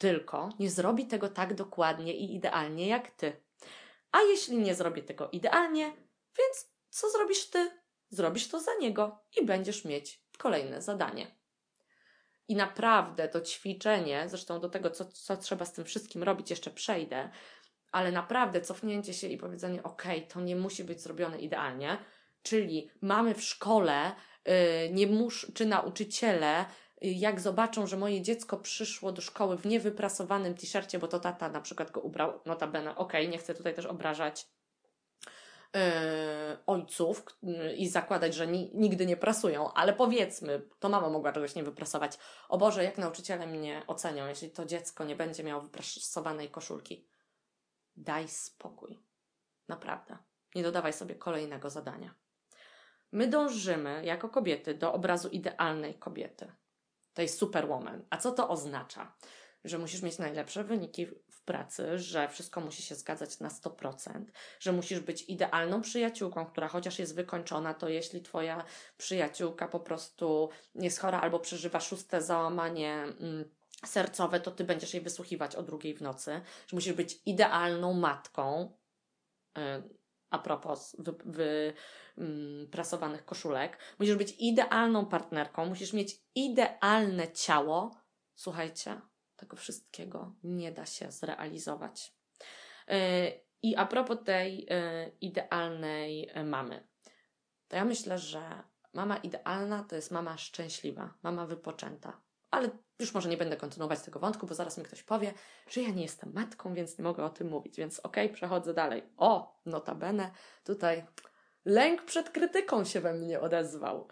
[0.00, 3.32] Tylko nie zrobi tego tak dokładnie i idealnie jak ty.
[4.12, 5.84] A jeśli nie zrobi tego idealnie,
[6.38, 7.70] więc co zrobisz ty?
[8.10, 11.26] Zrobisz to za niego i będziesz mieć kolejne zadanie.
[12.48, 16.70] I naprawdę to ćwiczenie, zresztą do tego, co, co trzeba z tym wszystkim robić, jeszcze
[16.70, 17.30] przejdę,
[17.92, 21.98] ale naprawdę cofnięcie się i powiedzenie, ok, to nie musi być zrobione idealnie,
[22.42, 24.12] czyli mamy w szkole,
[24.46, 24.54] yy,
[24.92, 26.64] nie mus, czy nauczyciele,
[27.00, 31.60] jak zobaczą, że moje dziecko przyszło do szkoły w niewyprasowanym t-shircie, bo to tata na
[31.60, 34.46] przykład go ubrał, notabene, ok, nie chcę tutaj też obrażać
[35.74, 37.24] Yy, ojców
[37.76, 42.18] i zakładać, że ni nigdy nie prasują, ale powiedzmy, to mama mogła czegoś nie wyprasować.
[42.48, 47.08] O Boże, jak nauczyciele mnie ocenią, jeśli to dziecko nie będzie miało wyprasowanej koszulki.
[47.96, 48.98] Daj spokój.
[49.68, 50.18] Naprawdę.
[50.54, 52.14] Nie dodawaj sobie kolejnego zadania.
[53.12, 56.52] My dążymy jako kobiety do obrazu idealnej kobiety,
[57.14, 58.04] tej superwoman.
[58.10, 59.14] A co to oznacza?
[59.64, 64.24] Że musisz mieć najlepsze wyniki w pracy, że wszystko musi się zgadzać na 100%,
[64.60, 68.64] że musisz być idealną przyjaciółką, która chociaż jest wykończona, to jeśli twoja
[68.96, 72.92] przyjaciółka po prostu jest chora albo przeżywa szóste załamanie.
[72.92, 73.44] Mm,
[73.86, 78.72] sercowe, to ty będziesz jej wysłuchiwać o drugiej w nocy, że musisz być idealną matką,
[79.58, 79.99] y,
[80.30, 80.96] a propos
[82.16, 88.00] wyprasowanych wy, mm, koszulek, musisz być idealną partnerką, musisz mieć idealne ciało.
[88.34, 89.00] Słuchajcie,
[89.36, 92.14] tego wszystkiego nie da się zrealizować.
[92.90, 92.92] Y,
[93.62, 94.66] I a propos tej y,
[95.20, 96.88] idealnej mamy,
[97.68, 98.62] to ja myślę, że
[98.92, 102.20] mama idealna to jest mama szczęśliwa, mama wypoczęta.
[102.50, 105.32] Ale już może nie będę kontynuować tego wątku, bo zaraz mi ktoś powie,
[105.68, 107.76] że ja nie jestem matką, więc nie mogę o tym mówić.
[107.76, 109.02] Więc okej, okay, przechodzę dalej.
[109.16, 110.30] O, notabene,
[110.64, 111.06] tutaj
[111.64, 114.08] lęk przed krytyką się we mnie odezwał.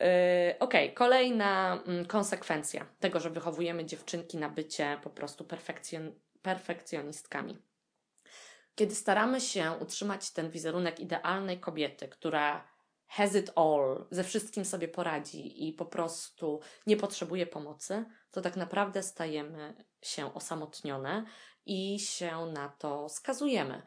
[0.00, 0.06] Yy,
[0.58, 7.58] okej, okay, kolejna mm, konsekwencja tego, że wychowujemy dziewczynki na bycie po prostu perfekcjon perfekcjonistkami.
[8.74, 12.71] Kiedy staramy się utrzymać ten wizerunek idealnej kobiety, która
[13.12, 18.56] has it all, ze wszystkim sobie poradzi i po prostu nie potrzebuje pomocy, to tak
[18.56, 21.24] naprawdę stajemy się osamotnione
[21.66, 23.82] i się na to skazujemy.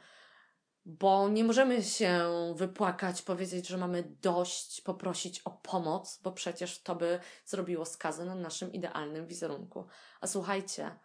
[0.86, 6.96] Bo nie możemy się wypłakać, powiedzieć, że mamy dość, poprosić o pomoc, bo przecież to
[6.96, 9.88] by zrobiło skazę na naszym idealnym wizerunku.
[10.22, 11.00] A słuchajcie,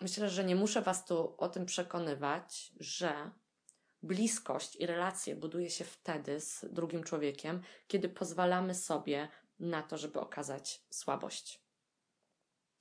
[0.00, 3.30] myślę, że nie muszę Was tu o tym przekonywać, że
[4.02, 9.28] bliskość i relacje buduje się wtedy z drugim człowiekiem, kiedy pozwalamy sobie
[9.60, 11.62] na to, żeby okazać słabość.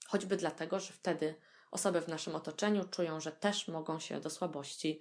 [0.08, 1.36] Choćby dlatego, że wtedy
[1.72, 5.00] osoby w naszym otoczeniu czują, że też mogą się do słabości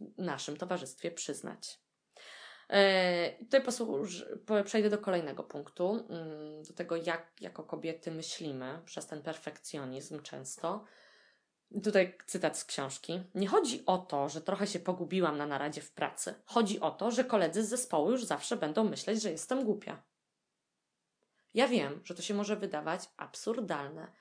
[0.00, 1.80] w naszym towarzystwie przyznać.
[2.70, 4.24] Yy, tutaj posłuż,
[4.64, 6.06] przejdę do kolejnego punktu,
[6.56, 10.84] yy, do tego, jak jako kobiety myślimy przez ten perfekcjonizm często.
[11.84, 13.22] Tutaj cytat z książki.
[13.34, 16.34] Nie chodzi o to, że trochę się pogubiłam na naradzie w pracy.
[16.44, 20.02] Chodzi o to, że koledzy z zespołu już zawsze będą myśleć, że jestem głupia.
[21.54, 24.12] Ja wiem, że to się może wydawać absurdalne.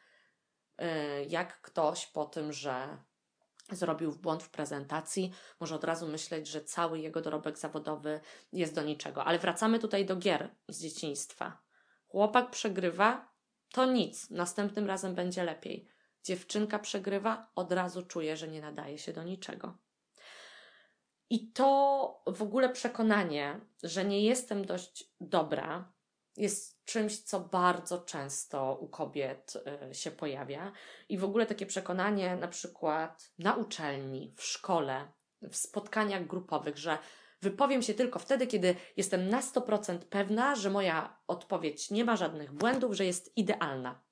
[0.82, 0.86] Y,
[1.30, 2.98] jak ktoś po tym, że
[3.72, 8.20] zrobił błąd w prezentacji, może od razu myśleć, że cały jego dorobek zawodowy
[8.54, 9.26] jest do niczego.
[9.26, 11.62] Ale wracamy tutaj do gier z dzieciństwa.
[12.08, 13.32] Chłopak przegrywa,
[13.72, 15.88] to nic, następnym razem będzie lepiej.
[16.28, 19.78] Dziewczynka przegrywa, od razu czuje, że nie nadaje się do niczego.
[21.30, 25.94] I to w ogóle przekonanie, że nie jestem dość dobra,
[26.38, 29.54] jest czymś, co bardzo często u kobiet
[29.92, 30.72] y, się pojawia.
[31.10, 35.12] I w ogóle takie przekonanie, na przykład na uczelni, w szkole,
[35.42, 36.98] w spotkaniach grupowych, że
[37.42, 42.54] wypowiem się tylko wtedy, kiedy jestem na 100% pewna, że moja odpowiedź nie ma żadnych
[42.54, 44.07] błędów, że jest idealna.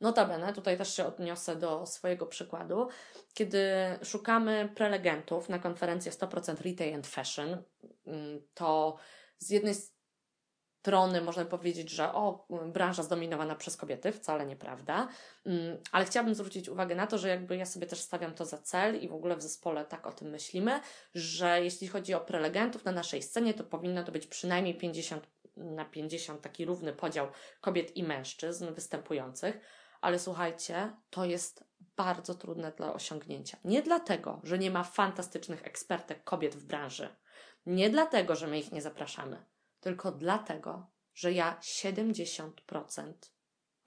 [0.00, 2.88] Notabene, tutaj też się odniosę do swojego przykładu,
[3.34, 3.66] kiedy
[4.02, 7.62] szukamy prelegentów na konferencję 100% Retail and Fashion,
[8.06, 8.96] mm, to
[9.38, 9.74] z jednej
[10.84, 15.08] strony można powiedzieć, że o, branża zdominowana przez kobiety, wcale nieprawda,
[15.46, 18.58] mm, ale chciałabym zwrócić uwagę na to, że jakby ja sobie też stawiam to za
[18.58, 20.80] cel i w ogóle w zespole tak o tym myślimy,
[21.14, 25.26] że jeśli chodzi o prelegentów na naszej scenie, to powinno to być przynajmniej 50
[25.56, 27.28] na 50 taki równy podział
[27.60, 29.60] kobiet i mężczyzn występujących,
[30.04, 31.64] ale słuchajcie, to jest
[31.96, 33.58] bardzo trudne do osiągnięcia.
[33.64, 37.08] Nie dlatego, że nie ma fantastycznych ekspertek kobiet w branży,
[37.66, 39.44] nie dlatego, że my ich nie zapraszamy,
[39.80, 43.12] tylko dlatego, że ja 70%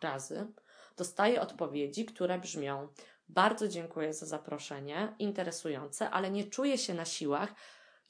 [0.01, 0.47] razy
[0.95, 2.87] dostaję odpowiedzi, które brzmią:
[3.29, 7.53] Bardzo dziękuję za zaproszenie, interesujące, ale nie czuję się na siłach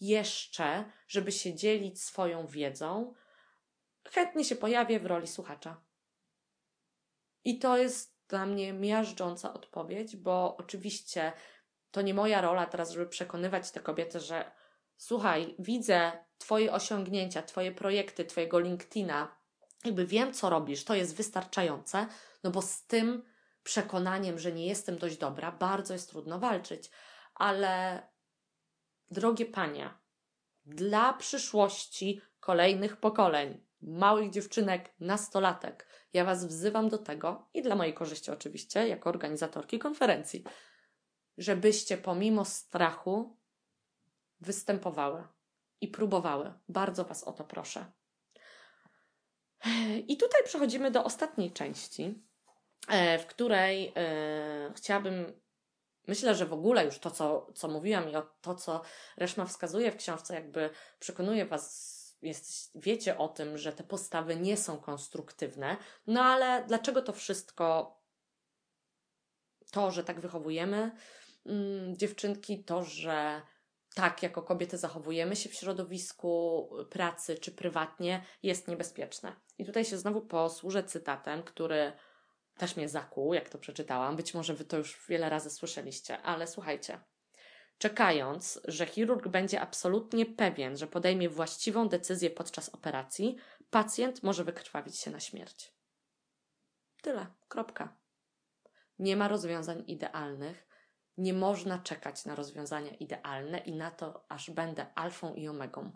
[0.01, 3.13] jeszcze, żeby się dzielić swoją wiedzą.
[4.11, 5.86] Chętnie się pojawię w roli słuchacza.
[7.47, 11.33] I to jest dla mnie miażdżąca odpowiedź, bo oczywiście
[11.91, 14.51] to nie moja rola teraz, żeby przekonywać te kobiety, że
[14.97, 19.35] słuchaj, widzę Twoje osiągnięcia, Twoje projekty, Twojego LinkedIna,
[19.85, 22.07] jakby wiem, co robisz, to jest wystarczające,
[22.43, 23.23] no bo z tym
[23.63, 26.91] przekonaniem, że nie jestem dość dobra, bardzo jest trudno walczyć.
[27.35, 28.01] Ale
[29.11, 29.89] drogie panie,
[30.65, 37.93] dla przyszłości kolejnych pokoleń, małych dziewczynek, nastolatek, ja Was wzywam do tego i dla mojej
[37.93, 40.43] korzyści oczywiście, jako organizatorki konferencji,
[41.37, 43.37] żebyście pomimo strachu
[44.39, 45.27] występowały
[45.81, 46.53] i próbowały.
[46.69, 47.85] Bardzo Was o to proszę.
[50.07, 52.23] I tutaj przechodzimy do ostatniej części,
[52.87, 55.41] e, w której e, chciałabym,
[56.07, 58.81] myślę, że w ogóle już to, co, co mówiłam i to, co
[59.17, 64.57] Reszma wskazuje w książce, jakby przekonuje Was jest, wiecie o tym, że te postawy nie
[64.57, 65.77] są konstruktywne,
[66.07, 67.97] no ale dlaczego to wszystko,
[69.71, 70.91] to, że tak wychowujemy
[71.45, 73.41] mm, dziewczynki, to, że
[73.95, 79.35] tak jako kobiety zachowujemy się w środowisku pracy czy prywatnie, jest niebezpieczne.
[79.57, 81.93] I tutaj się znowu posłużę cytatem, który
[82.57, 84.15] też mnie zakuł, jak to przeczytałam.
[84.15, 86.99] Być może wy to już wiele razy słyszeliście, ale słuchajcie
[87.77, 93.37] czekając, że chirurg będzie absolutnie pewien, że podejmie właściwą decyzję podczas operacji,
[93.69, 95.73] pacjent może wykrwawić się na śmierć.
[97.01, 97.97] Tyle, kropka.
[98.99, 100.67] Nie ma rozwiązań idealnych.
[101.17, 105.91] Nie można czekać na rozwiązania idealne i na to, aż będę alfą i omegą.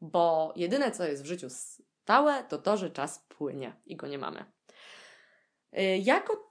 [0.00, 4.18] Bo jedyne, co jest w życiu stałe, to to, że czas płynie i go nie
[4.18, 4.44] mamy.
[5.78, 6.47] Y, jako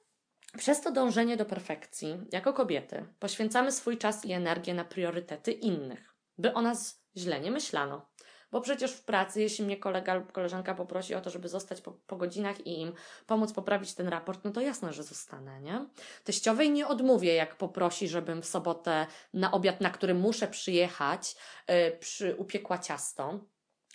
[0.58, 6.16] przez to dążenie do perfekcji, jako kobiety, poświęcamy swój czas i energię na priorytety innych,
[6.38, 8.10] by o nas źle nie myślano.
[8.52, 11.92] Bo przecież w pracy, jeśli mnie kolega lub koleżanka poprosi o to, żeby zostać po,
[11.92, 12.94] po, godzinach i im
[13.26, 15.86] pomóc poprawić ten raport, no to jasne, że zostanę, nie?
[16.24, 21.36] Teściowej nie odmówię, jak poprosi, żebym w sobotę na obiad, na który muszę przyjechać,
[21.68, 23.40] yy, przy, upiekła ciasto.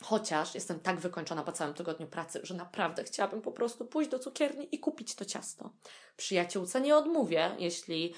[0.02, 4.18] Chociaż jestem tak wykończona po całym tygodniu pracy, że naprawdę chciałabym po prostu pójść do
[4.18, 5.72] cukierni i kupić to ciasto.
[6.16, 8.14] Przyjaciółce nie odmówię, jeśli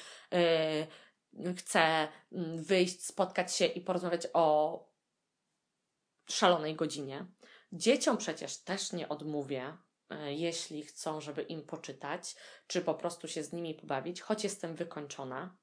[1.32, 4.78] yy, chcę mm, wyjść, spotkać się i porozmawiać o
[6.30, 7.26] szalonej godzinie.
[7.72, 9.76] Dzieciom przecież też nie odmówię,
[10.10, 14.74] yy, jeśli chcą, żeby im poczytać, czy po prostu się z nimi pobawić, choć jestem
[14.74, 15.56] wykończona.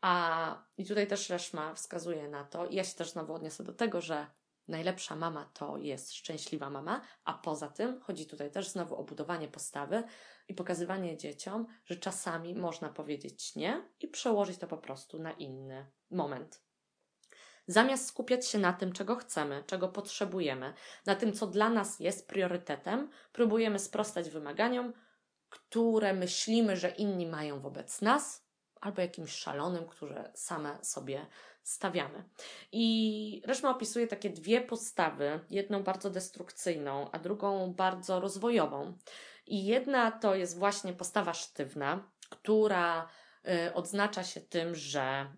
[0.00, 3.72] A i tutaj też Reszma wskazuje na to, i ja się też znowu odniosę do
[3.72, 4.26] tego, że
[4.68, 9.48] najlepsza mama to jest szczęśliwa mama, a poza tym chodzi tutaj też znowu o budowanie
[9.48, 10.04] postawy
[10.48, 15.90] i pokazywanie dzieciom, że czasami można powiedzieć nie i przełożyć to po prostu na inny
[16.10, 16.62] moment.
[17.66, 20.74] Zamiast skupiać się na tym, czego chcemy, czego potrzebujemy,
[21.06, 24.92] na tym, co dla nas jest priorytetem, próbujemy sprostać wymaganiom
[25.48, 28.47] które myślimy, że inni mają wobec nas,
[28.80, 31.26] albo jakimś szalonym, które same sobie
[31.62, 32.24] stawiamy.
[32.72, 38.98] I Reszma opisuje takie dwie postawy, jedną bardzo destrukcyjną, a drugą bardzo rozwojową.
[39.46, 43.08] I jedna to jest właśnie postawa sztywna, która
[43.68, 45.32] y, odznacza się tym, że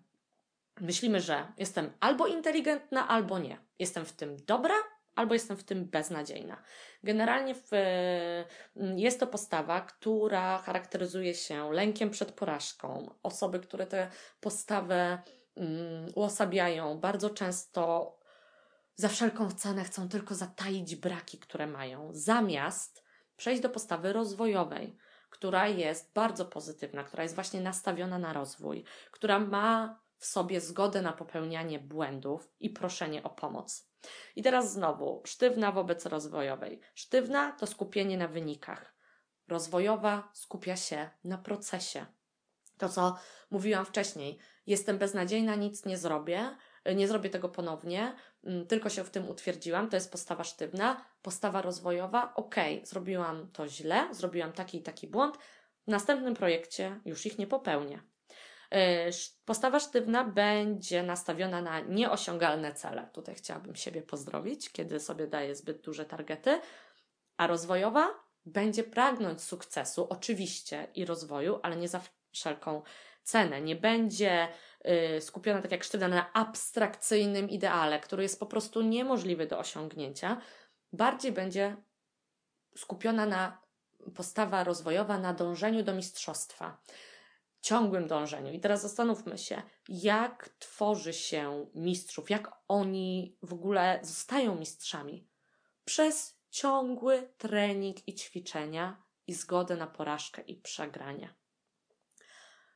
[0.81, 3.57] myślimy, że jestem albo inteligentna, albo nie.
[3.79, 4.75] Jestem w tym dobra,
[5.15, 6.61] albo jestem w tym beznadziejna.
[7.03, 7.69] Generalnie w,
[8.75, 13.15] mm, jest to postawa, która charakteryzuje się lękiem przed porażką.
[13.23, 15.21] Osoby, które tę postawę
[15.55, 15.69] um,
[16.15, 18.15] uosabiają, bardzo często
[18.95, 23.03] za wszelką cenę chcą tylko zataić braki, które mają, zamiast
[23.37, 24.97] przejść do postawy rozwojowej,
[25.29, 31.01] która jest bardzo pozytywna, która jest właśnie nastawiona na rozwój, która ma w sobie zgodę
[31.01, 33.90] na popełnianie błędów i proszenie o pomoc.
[34.35, 36.79] I teraz znowu, sztywna wobec rozwojowej.
[36.95, 38.95] Sztywna to skupienie na wynikach.
[39.47, 42.05] Rozwojowa skupia się na procesie.
[42.77, 43.17] To, co
[43.51, 46.57] mówiłam wcześniej, jestem beznadziejna, nic nie zrobię,
[46.95, 51.05] nie zrobię tego ponownie, mm, tylko się w tym utwierdziłam, to jest postawa sztywna.
[51.21, 55.37] Postawa rozwojowa, ok, zrobiłam to źle, zrobiłam taki i taki błąd,
[55.87, 58.10] w następnym projekcie już ich nie popełnię.
[58.71, 59.09] E,
[59.45, 63.09] postawa sztywna będzie nastawiona na nieosiągalne cele.
[63.13, 66.61] Tutaj chciałabym siebie pozdrowić, kiedy sobie daję zbyt duże targety,
[67.37, 68.07] a rozwojowa
[68.45, 72.81] będzie pragnąć sukcesu, oczywiście, i rozwoju, ale nie za wszelką
[73.23, 73.61] cenę.
[73.61, 74.47] Nie będzie
[75.17, 80.41] y, skupiona, tak jak sztywna, na abstrakcyjnym ideale, który jest po prostu niemożliwy do osiągnięcia.
[80.93, 81.75] Bardziej będzie
[82.75, 83.61] skupiona na
[84.15, 86.81] postawa rozwojowa na dążeniu do mistrzostwa
[87.61, 88.53] ciągłym dążeniu.
[88.53, 95.27] I teraz zastanówmy się, jak tworzy się mistrzów, jak oni w ogóle zostają mistrzami.
[95.85, 101.33] Przez ciągły trening i ćwiczenia i zgodę na porażkę i przegranie.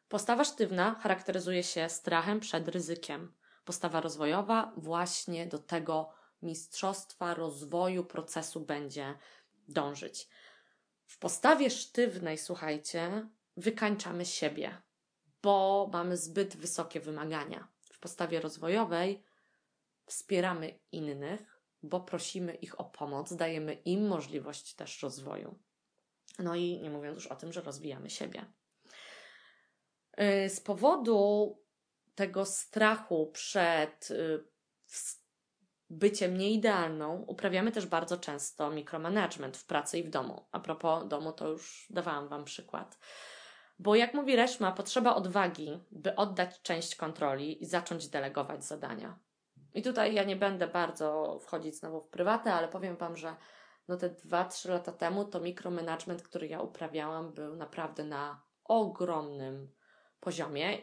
[0.07, 3.33] Postawa sztywna charakteryzuje się strachem przed ryzykiem.
[3.65, 9.17] Postawa rozwojowa właśnie do tego mistrzostwa rozwoju procesu będzie
[9.67, 10.27] dążyć.
[11.05, 14.81] W postawie sztywnej, słuchajcie, wykańczamy siebie,
[15.43, 17.67] bo mamy zbyt wysokie wymagania.
[17.93, 19.23] W postawie rozwojowej
[20.05, 25.59] wspieramy innych, bo prosimy ich o pomoc, dajemy im możliwość też rozwoju.
[26.39, 28.45] No i nie mówiąc już o tym, że rozwijamy siebie.
[30.45, 31.57] Y, z powodu
[32.15, 34.43] tego strachu przed y,
[35.89, 40.45] byciem nieidealną, uprawiamy też bardzo często mikromanagement w pracy i w domu.
[40.51, 42.97] A propos domu, to już dawałam Wam przykład.
[43.79, 49.19] Bo jak mówi Reszma, potrzeba odwagi, by oddać część kontroli i zacząć delegować zadania.
[49.73, 53.35] I tutaj ja nie będę bardzo wchodzić znowu w prywatę, ale powiem Wam, że
[53.87, 59.71] no te 2-3 lata temu to mikromanagement, który ja uprawiałam, był naprawdę na ogromnym
[60.19, 60.77] poziomie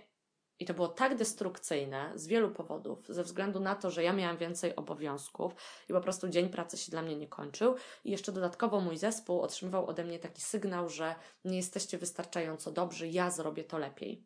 [0.62, 4.36] i to było tak destrukcyjne z wielu powodów, ze względu na to, że ja miałam
[4.36, 5.52] więcej obowiązków
[5.88, 7.74] i po prostu dzień pracy się dla mnie nie kończył.
[8.04, 13.08] I jeszcze dodatkowo mój zespół otrzymywał ode mnie taki sygnał, że nie jesteście wystarczająco dobrzy,
[13.08, 14.24] ja zrobię to lepiej.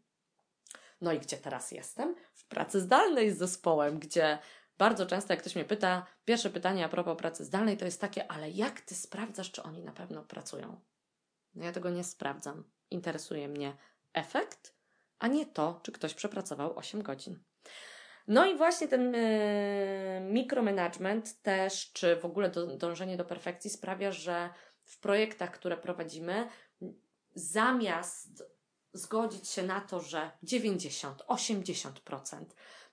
[1.01, 2.14] No i gdzie teraz jestem?
[2.35, 4.38] W pracy zdalnej z zespołem, gdzie
[4.79, 8.31] bardzo często, jak ktoś mnie pyta, pierwsze pytanie a propos pracy zdalnej to jest takie,
[8.31, 10.81] ale jak ty sprawdzasz, czy oni na pewno pracują?
[11.55, 12.64] No ja tego nie sprawdzam.
[12.90, 13.77] Interesuje mnie
[14.12, 14.76] efekt
[15.19, 17.39] a nie to, czy ktoś przepracował 8 godzin.
[18.29, 19.21] No i właśnie ten yy,
[20.21, 24.51] mikromanagement też, czy w ogóle do, dążenie do perfekcji sprawia, że
[24.85, 26.49] w projektach, które prowadzimy,
[27.35, 28.45] zamiast
[28.93, 32.45] zgodzić się na to, że 90-80%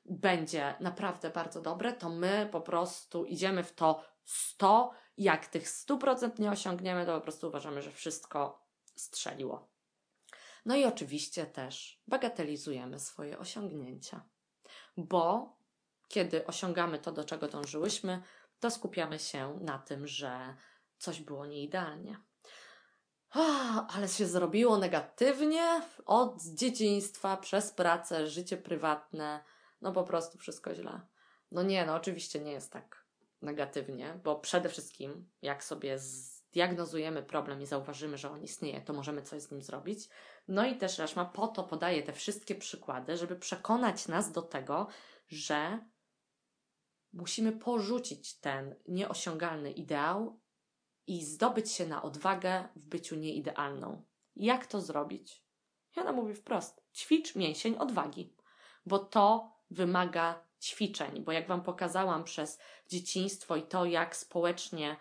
[0.06, 4.92] będzie naprawdę bardzo dobre, to my po prostu idziemy w to 100.
[5.18, 9.73] Jak tych 100% nie osiągniemy, to po prostu uważamy, że wszystko strzeliło.
[10.66, 14.26] No i oczywiście też bagatelizujemy swoje osiągnięcia,
[14.98, 15.56] bo
[16.08, 18.22] kiedy osiągamy to, do czego dążyłyśmy,
[18.60, 20.56] to skupiamy się na tym, że
[20.98, 22.18] coś było nieidealnie.
[23.96, 29.44] ale się zrobiło negatywnie od dzieciństwa, przez pracę, życie prywatne.
[29.82, 31.02] No po prostu wszystko źle.
[31.52, 33.06] No nie, no oczywiście nie jest tak
[33.42, 36.00] negatywnie, bo przede wszystkim, jak sobie
[36.54, 40.10] zdiagnozujemy problem i zauważymy, że on istnieje, to możemy coś z nim zrobić.
[40.48, 44.88] No i też Raszma po to podaje te wszystkie przykłady, żeby przekonać nas do tego,
[45.28, 45.86] że
[47.14, 50.40] musimy porzucić ten nieosiągalny ideał
[51.08, 54.06] i zdobyć się na odwagę w byciu nieidealną.
[54.36, 55.46] Jak to zrobić?
[55.96, 58.36] Jana mówi wprost: ćwicz mięsień odwagi,
[58.86, 64.98] bo to wymaga ćwiczeń, bo jak Wam pokazałam przez dzieciństwo i to, jak społecznie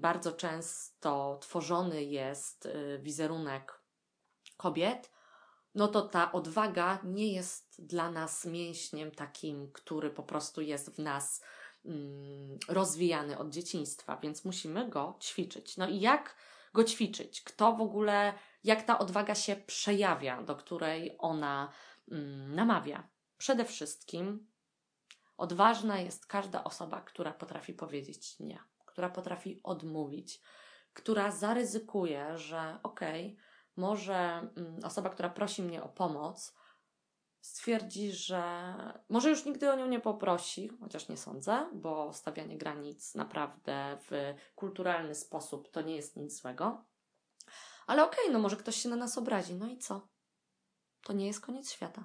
[0.00, 3.82] bardzo często tworzony jest y, wizerunek
[4.56, 5.10] kobiet,
[5.74, 10.98] no to ta odwaga nie jest dla nas mięśniem takim, który po prostu jest w
[10.98, 11.44] nas
[11.84, 15.76] mm, rozwijany od dzieciństwa, więc musimy go ćwiczyć.
[15.76, 16.36] No i jak
[16.74, 17.42] go ćwiczyć?
[17.42, 18.34] Kto w ogóle,
[18.64, 21.72] jak ta odwaga się przejawia, do której ona
[22.10, 23.08] mm, namawia?
[23.38, 24.46] Przede wszystkim
[25.36, 28.58] odważna jest każda osoba, która potrafi powiedzieć nie,
[28.92, 30.40] która potrafi odmówić,
[30.92, 33.44] która zaryzykuje, że okej, okay,
[33.76, 36.54] może mm, osoba, która prosi mnie o pomoc,
[37.40, 38.74] stwierdzi, że
[39.08, 44.34] może już nigdy o nią nie poprosi, chociaż nie sądzę, bo stawianie granic naprawdę w
[44.54, 46.84] kulturalny sposób to nie jest nic złego.
[47.86, 50.08] Ale okej, okay, no może ktoś się na nas obrazi, no i co?
[51.02, 52.04] To nie jest koniec świata.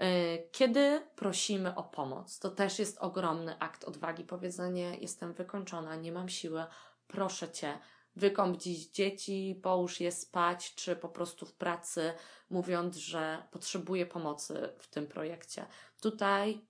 [0.00, 4.24] E, kiedy prosimy o pomoc, to też jest ogromny akt odwagi.
[4.24, 6.64] Powiedzenie: Jestem wykończona, nie mam siły,
[7.06, 7.78] proszę cię,
[8.16, 12.12] wykąp dziś dzieci, połóż je spać, czy po prostu w pracy,
[12.50, 15.66] mówiąc, że potrzebuję pomocy w tym projekcie.
[16.00, 16.66] Tutaj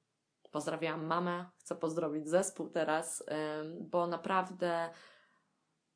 [0.50, 3.24] pozdrawiam mamę, chcę pozdrowić zespół teraz,
[3.80, 4.90] bo naprawdę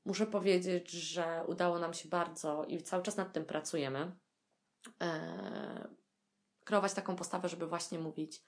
[0.05, 4.17] muszę powiedzieć, że udało nam się bardzo i cały czas nad tym pracujemy.
[6.65, 8.43] Kreować taką postawę, żeby właśnie mówić: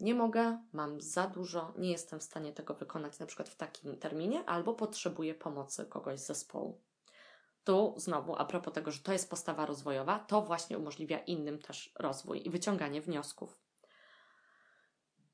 [0.00, 3.98] nie mogę, mam za dużo, nie jestem w stanie tego wykonać na przykład w takim
[3.98, 6.80] terminie, albo potrzebuję pomocy kogoś z zespołu.
[7.64, 11.92] Tu znowu, a propos tego, że to jest postawa rozwojowa, to właśnie umożliwia innym też
[11.98, 13.58] rozwój i wyciąganie wniosków.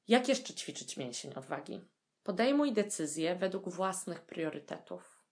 [0.08, 1.80] Jak jeszcze ćwiczyć mięsień odwagi?
[2.22, 5.22] Podejmuj decyzje według własnych priorytetów,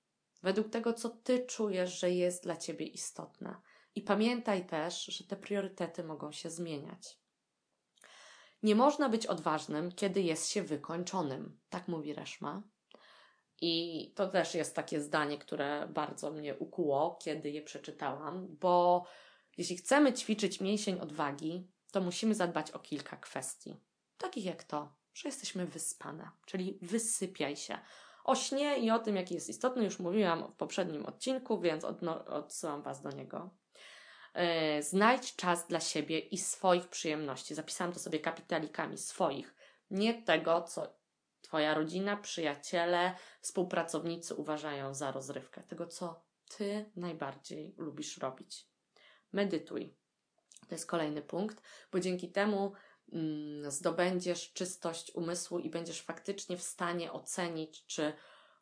[0.43, 3.61] według tego, co ty czujesz, że jest dla ciebie istotne.
[3.97, 7.19] I pamiętaj też, że te priorytety mogą się zmieniać.
[8.63, 11.61] Nie można być odważnym, kiedy jest się wykończonym.
[11.69, 12.63] Tak mówi Reszma.
[13.61, 19.05] I to też jest takie zdanie, które bardzo mnie ukuło, kiedy je przeczytałam, bo
[19.57, 23.81] jeśli chcemy ćwiczyć mięsień odwagi, to musimy zadbać o kilka kwestii.
[24.19, 27.79] Takich jak to, że jesteśmy wyspane, czyli wysypiaj się.
[28.25, 31.85] O śnie i o tym, jaki jest istotny, już mówiłam w poprzednim odcinku, więc
[32.27, 33.51] odsyłam Was do niego.
[34.37, 37.55] E, znajdź czas dla siebie i swoich przyjemności.
[37.55, 39.55] Zapisałam to sobie kapitalikami swoich.
[39.91, 40.97] Nie tego, co
[41.41, 45.63] Twoja rodzina, przyjaciele, współpracownicy uważają za rozrywkę.
[45.63, 46.25] Tego, co
[46.57, 48.67] Ty najbardziej lubisz robić.
[49.33, 49.95] Medytuj.
[50.69, 51.63] To jest kolejny punkt,
[51.93, 52.73] bo dzięki temu
[53.13, 58.13] mm, zdobędziesz czystość umysłu i będziesz faktycznie w stanie ocenić, czy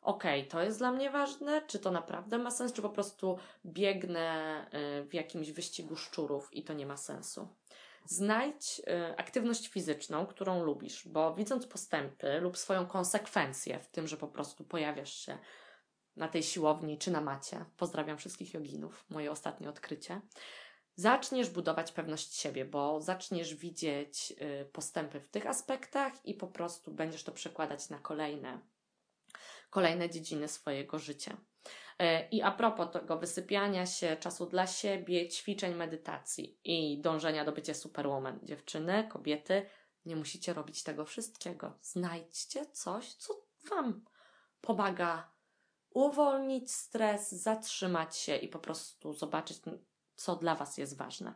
[0.05, 3.37] okej, okay, to jest dla mnie ważne, czy to naprawdę ma sens, czy po prostu
[3.65, 4.65] biegnę
[5.01, 7.47] y, w jakimś wyścigu szczurów i to nie ma sensu.
[8.05, 14.17] Znajdź y, aktywność fizyczną, którą lubisz, bo widząc postępy lub swoją konsekwencję w tym, że
[14.17, 15.37] po prostu pojawiasz się
[16.15, 20.21] na tej siłowni czy na macie, pozdrawiam wszystkich joginów, moje ostatnie odkrycie,
[20.95, 26.91] zaczniesz budować pewność siebie, bo zaczniesz widzieć y, postępy w tych aspektach i po prostu
[26.91, 28.59] będziesz to przekładać na kolejne
[29.75, 31.37] kolejne dziedziny swojego życia.
[31.99, 37.51] E, I a propos tego wysypiania się, czasu dla siebie, ćwiczeń, medytacji i dążenia do
[37.51, 38.39] bycia superwoman.
[38.43, 39.65] Dziewczyny, kobiety,
[40.05, 41.77] nie musicie robić tego wszystkiego.
[41.81, 43.33] Znajdźcie coś, co
[43.69, 44.05] Wam
[44.61, 45.31] pomaga
[45.89, 49.57] uwolnić stres, zatrzymać się i po prostu zobaczyć,
[50.15, 51.33] co dla Was jest ważne.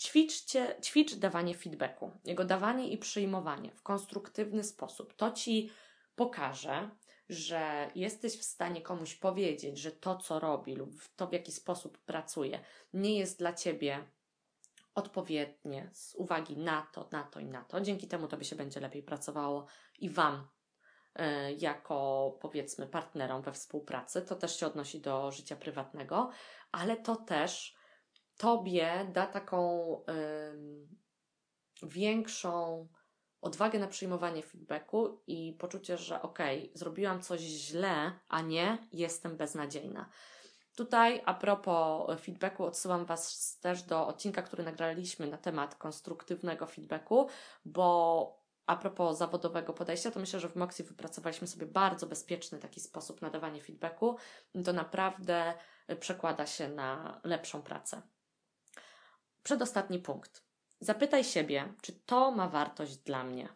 [0.00, 5.14] Ćwiczcie, ćwicz dawanie feedbacku, jego dawanie i przyjmowanie w konstruktywny sposób.
[5.14, 5.70] To Ci
[6.16, 6.90] pokaże,
[7.28, 11.98] że jesteś w stanie komuś powiedzieć, że to, co robi lub to, w jaki sposób
[11.98, 12.60] pracuje,
[12.92, 14.04] nie jest dla ciebie
[14.94, 17.80] odpowiednie z uwagi na to, na to i na to.
[17.80, 19.66] Dzięki temu tobie się będzie lepiej pracowało
[19.98, 20.48] i wam
[21.18, 21.22] y,
[21.58, 24.22] jako powiedzmy partnerom we współpracy.
[24.22, 26.30] To też się odnosi do życia prywatnego,
[26.72, 27.74] ale to też
[28.36, 30.00] tobie da taką
[31.82, 32.88] większą
[33.44, 39.36] odwagę na przyjmowanie feedbacku i poczucie, że okej, okay, zrobiłam coś źle, a nie jestem
[39.36, 40.08] beznadziejna.
[40.76, 47.28] Tutaj a propos feedbacku odsyłam Was też do odcinka, który nagraliśmy na temat konstruktywnego feedbacku,
[47.64, 52.80] bo a propos zawodowego podejścia, to myślę, że w Moxie wypracowaliśmy sobie bardzo bezpieczny taki
[52.80, 54.16] sposób na dawanie feedbacku.
[54.64, 55.54] To naprawdę
[56.00, 58.02] przekłada się na lepszą pracę.
[59.42, 60.43] Przedostatni punkt.
[60.84, 63.48] Zapytaj siebie, czy to ma wartość dla mnie.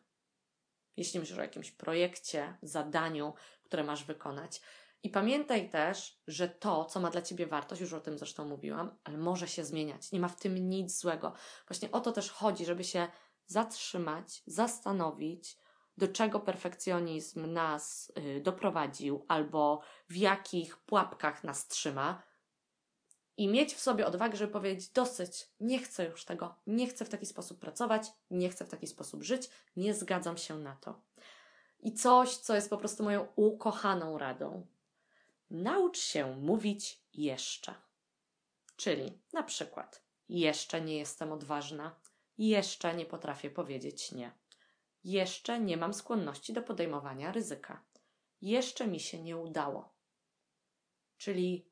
[0.97, 4.61] Jeśli myślisz o jakimś projekcie, zadaniu, które masz wykonać.
[5.03, 8.99] I pamiętaj też, że to, co ma dla ciebie wartość, już o tym zresztą mówiłam,
[9.05, 10.13] ale może się zmieniać.
[10.13, 11.33] Nie ma w tym nic złego.
[11.69, 13.09] Właśnie o to też chodzi, żeby się
[13.47, 15.57] zatrzymać, zastanowić,
[15.97, 22.23] do czego perfekcjonizm nas y, doprowadził, albo w jakich pułapkach nas trzyma,
[23.39, 27.09] i mieć w sobie odwagę, żeby powiedzieć: dosyć, nie chcę już tego, nie chcę w
[27.09, 31.01] taki sposób pracować, nie chcę w taki sposób żyć, nie zgadzam się na to.
[31.81, 34.67] I coś, co jest po prostu moją ukochaną radą.
[35.51, 37.75] Naucz się mówić jeszcze.
[38.77, 41.95] Czyli na przykład, jeszcze nie jestem odważna,
[42.39, 44.33] jeszcze nie potrafię powiedzieć nie,
[45.05, 47.83] jeszcze nie mam skłonności do podejmowania ryzyka,
[48.43, 49.89] jeszcze mi się nie udało.
[51.19, 51.69] Czyli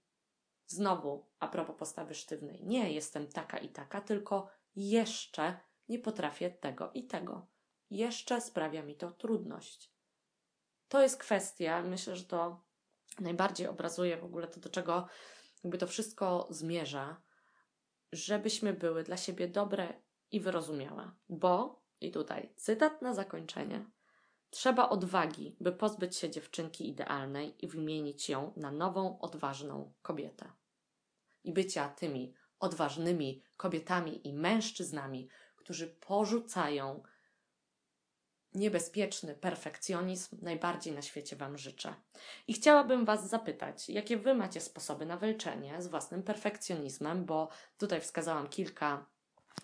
[0.66, 6.90] znowu, a propos postawy sztywnej, nie jestem taka i taka, tylko jeszcze nie potrafię tego
[6.94, 7.46] i tego.
[7.90, 9.92] Jeszcze sprawia mi to trudność.
[10.88, 12.64] To jest kwestia, myślę, że to
[13.20, 15.08] najbardziej obrazuje w ogóle to, do czego
[15.64, 17.22] jakby to wszystko zmierza,
[18.12, 21.10] żebyśmy były dla siebie dobre i wyrozumiałe.
[21.28, 23.84] Bo, i tutaj cytat na zakończenie,
[24.50, 30.52] trzeba odwagi, by pozbyć się dziewczynki idealnej i wymienić ją na nową, odważną kobietę.
[31.44, 37.02] I bycia tymi odważnymi kobietami i mężczyznami, którzy porzucają
[38.54, 41.94] niebezpieczny perfekcjonizm najbardziej na świecie Wam życzę.
[42.46, 48.00] I chciałabym Was zapytać, jakie Wy macie sposoby na walczenie z własnym perfekcjonizmem, bo tutaj
[48.00, 49.06] wskazałam kilka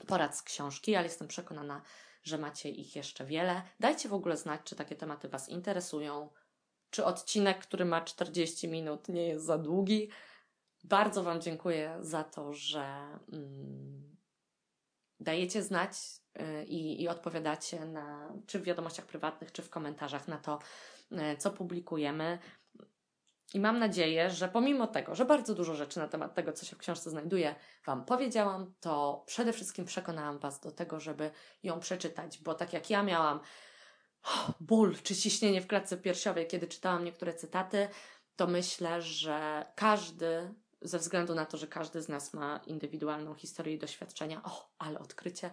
[0.07, 1.83] porad z książki, ale jestem przekonana,
[2.23, 3.63] że macie ich jeszcze wiele.
[3.81, 6.29] Dajcie w ogóle znać, czy takie tematy Was interesują,
[6.91, 10.09] czy odcinek, który ma 40 minut, nie jest za długi.
[10.85, 12.85] Bardzo Wam dziękuję za to, że
[13.33, 14.17] mm,
[15.21, 15.93] dajecie znać
[16.41, 20.59] y, i, i odpowiadacie na, czy w wiadomościach prywatnych, czy w komentarzach na to,
[21.13, 22.39] y, co publikujemy.
[23.55, 26.77] I mam nadzieję, że pomimo tego, że bardzo dużo rzeczy na temat tego, co się
[26.77, 27.55] w książce znajduje,
[27.87, 31.31] Wam powiedziałam, to przede wszystkim przekonałam Was do tego, żeby
[31.63, 33.41] ją przeczytać, bo tak jak ja miałam
[34.23, 37.89] oh, ból czy ciśnienie w klatce piersiowej, kiedy czytałam niektóre cytaty,
[38.37, 43.75] to myślę, że każdy ze względu na to, że każdy z nas ma indywidualną historię
[43.75, 45.51] i doświadczenia, o, ale odkrycie,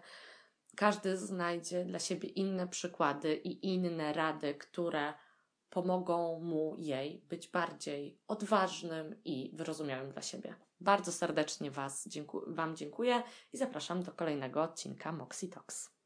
[0.76, 5.14] każdy znajdzie dla siebie inne przykłady i inne rady, które
[5.70, 10.55] pomogą mu jej być bardziej odważnym i wyrozumiałym dla siebie.
[10.80, 15.99] Bardzo serdecznie was, dziękuję, Wam dziękuję i zapraszam do kolejnego odcinka Moxie Talks.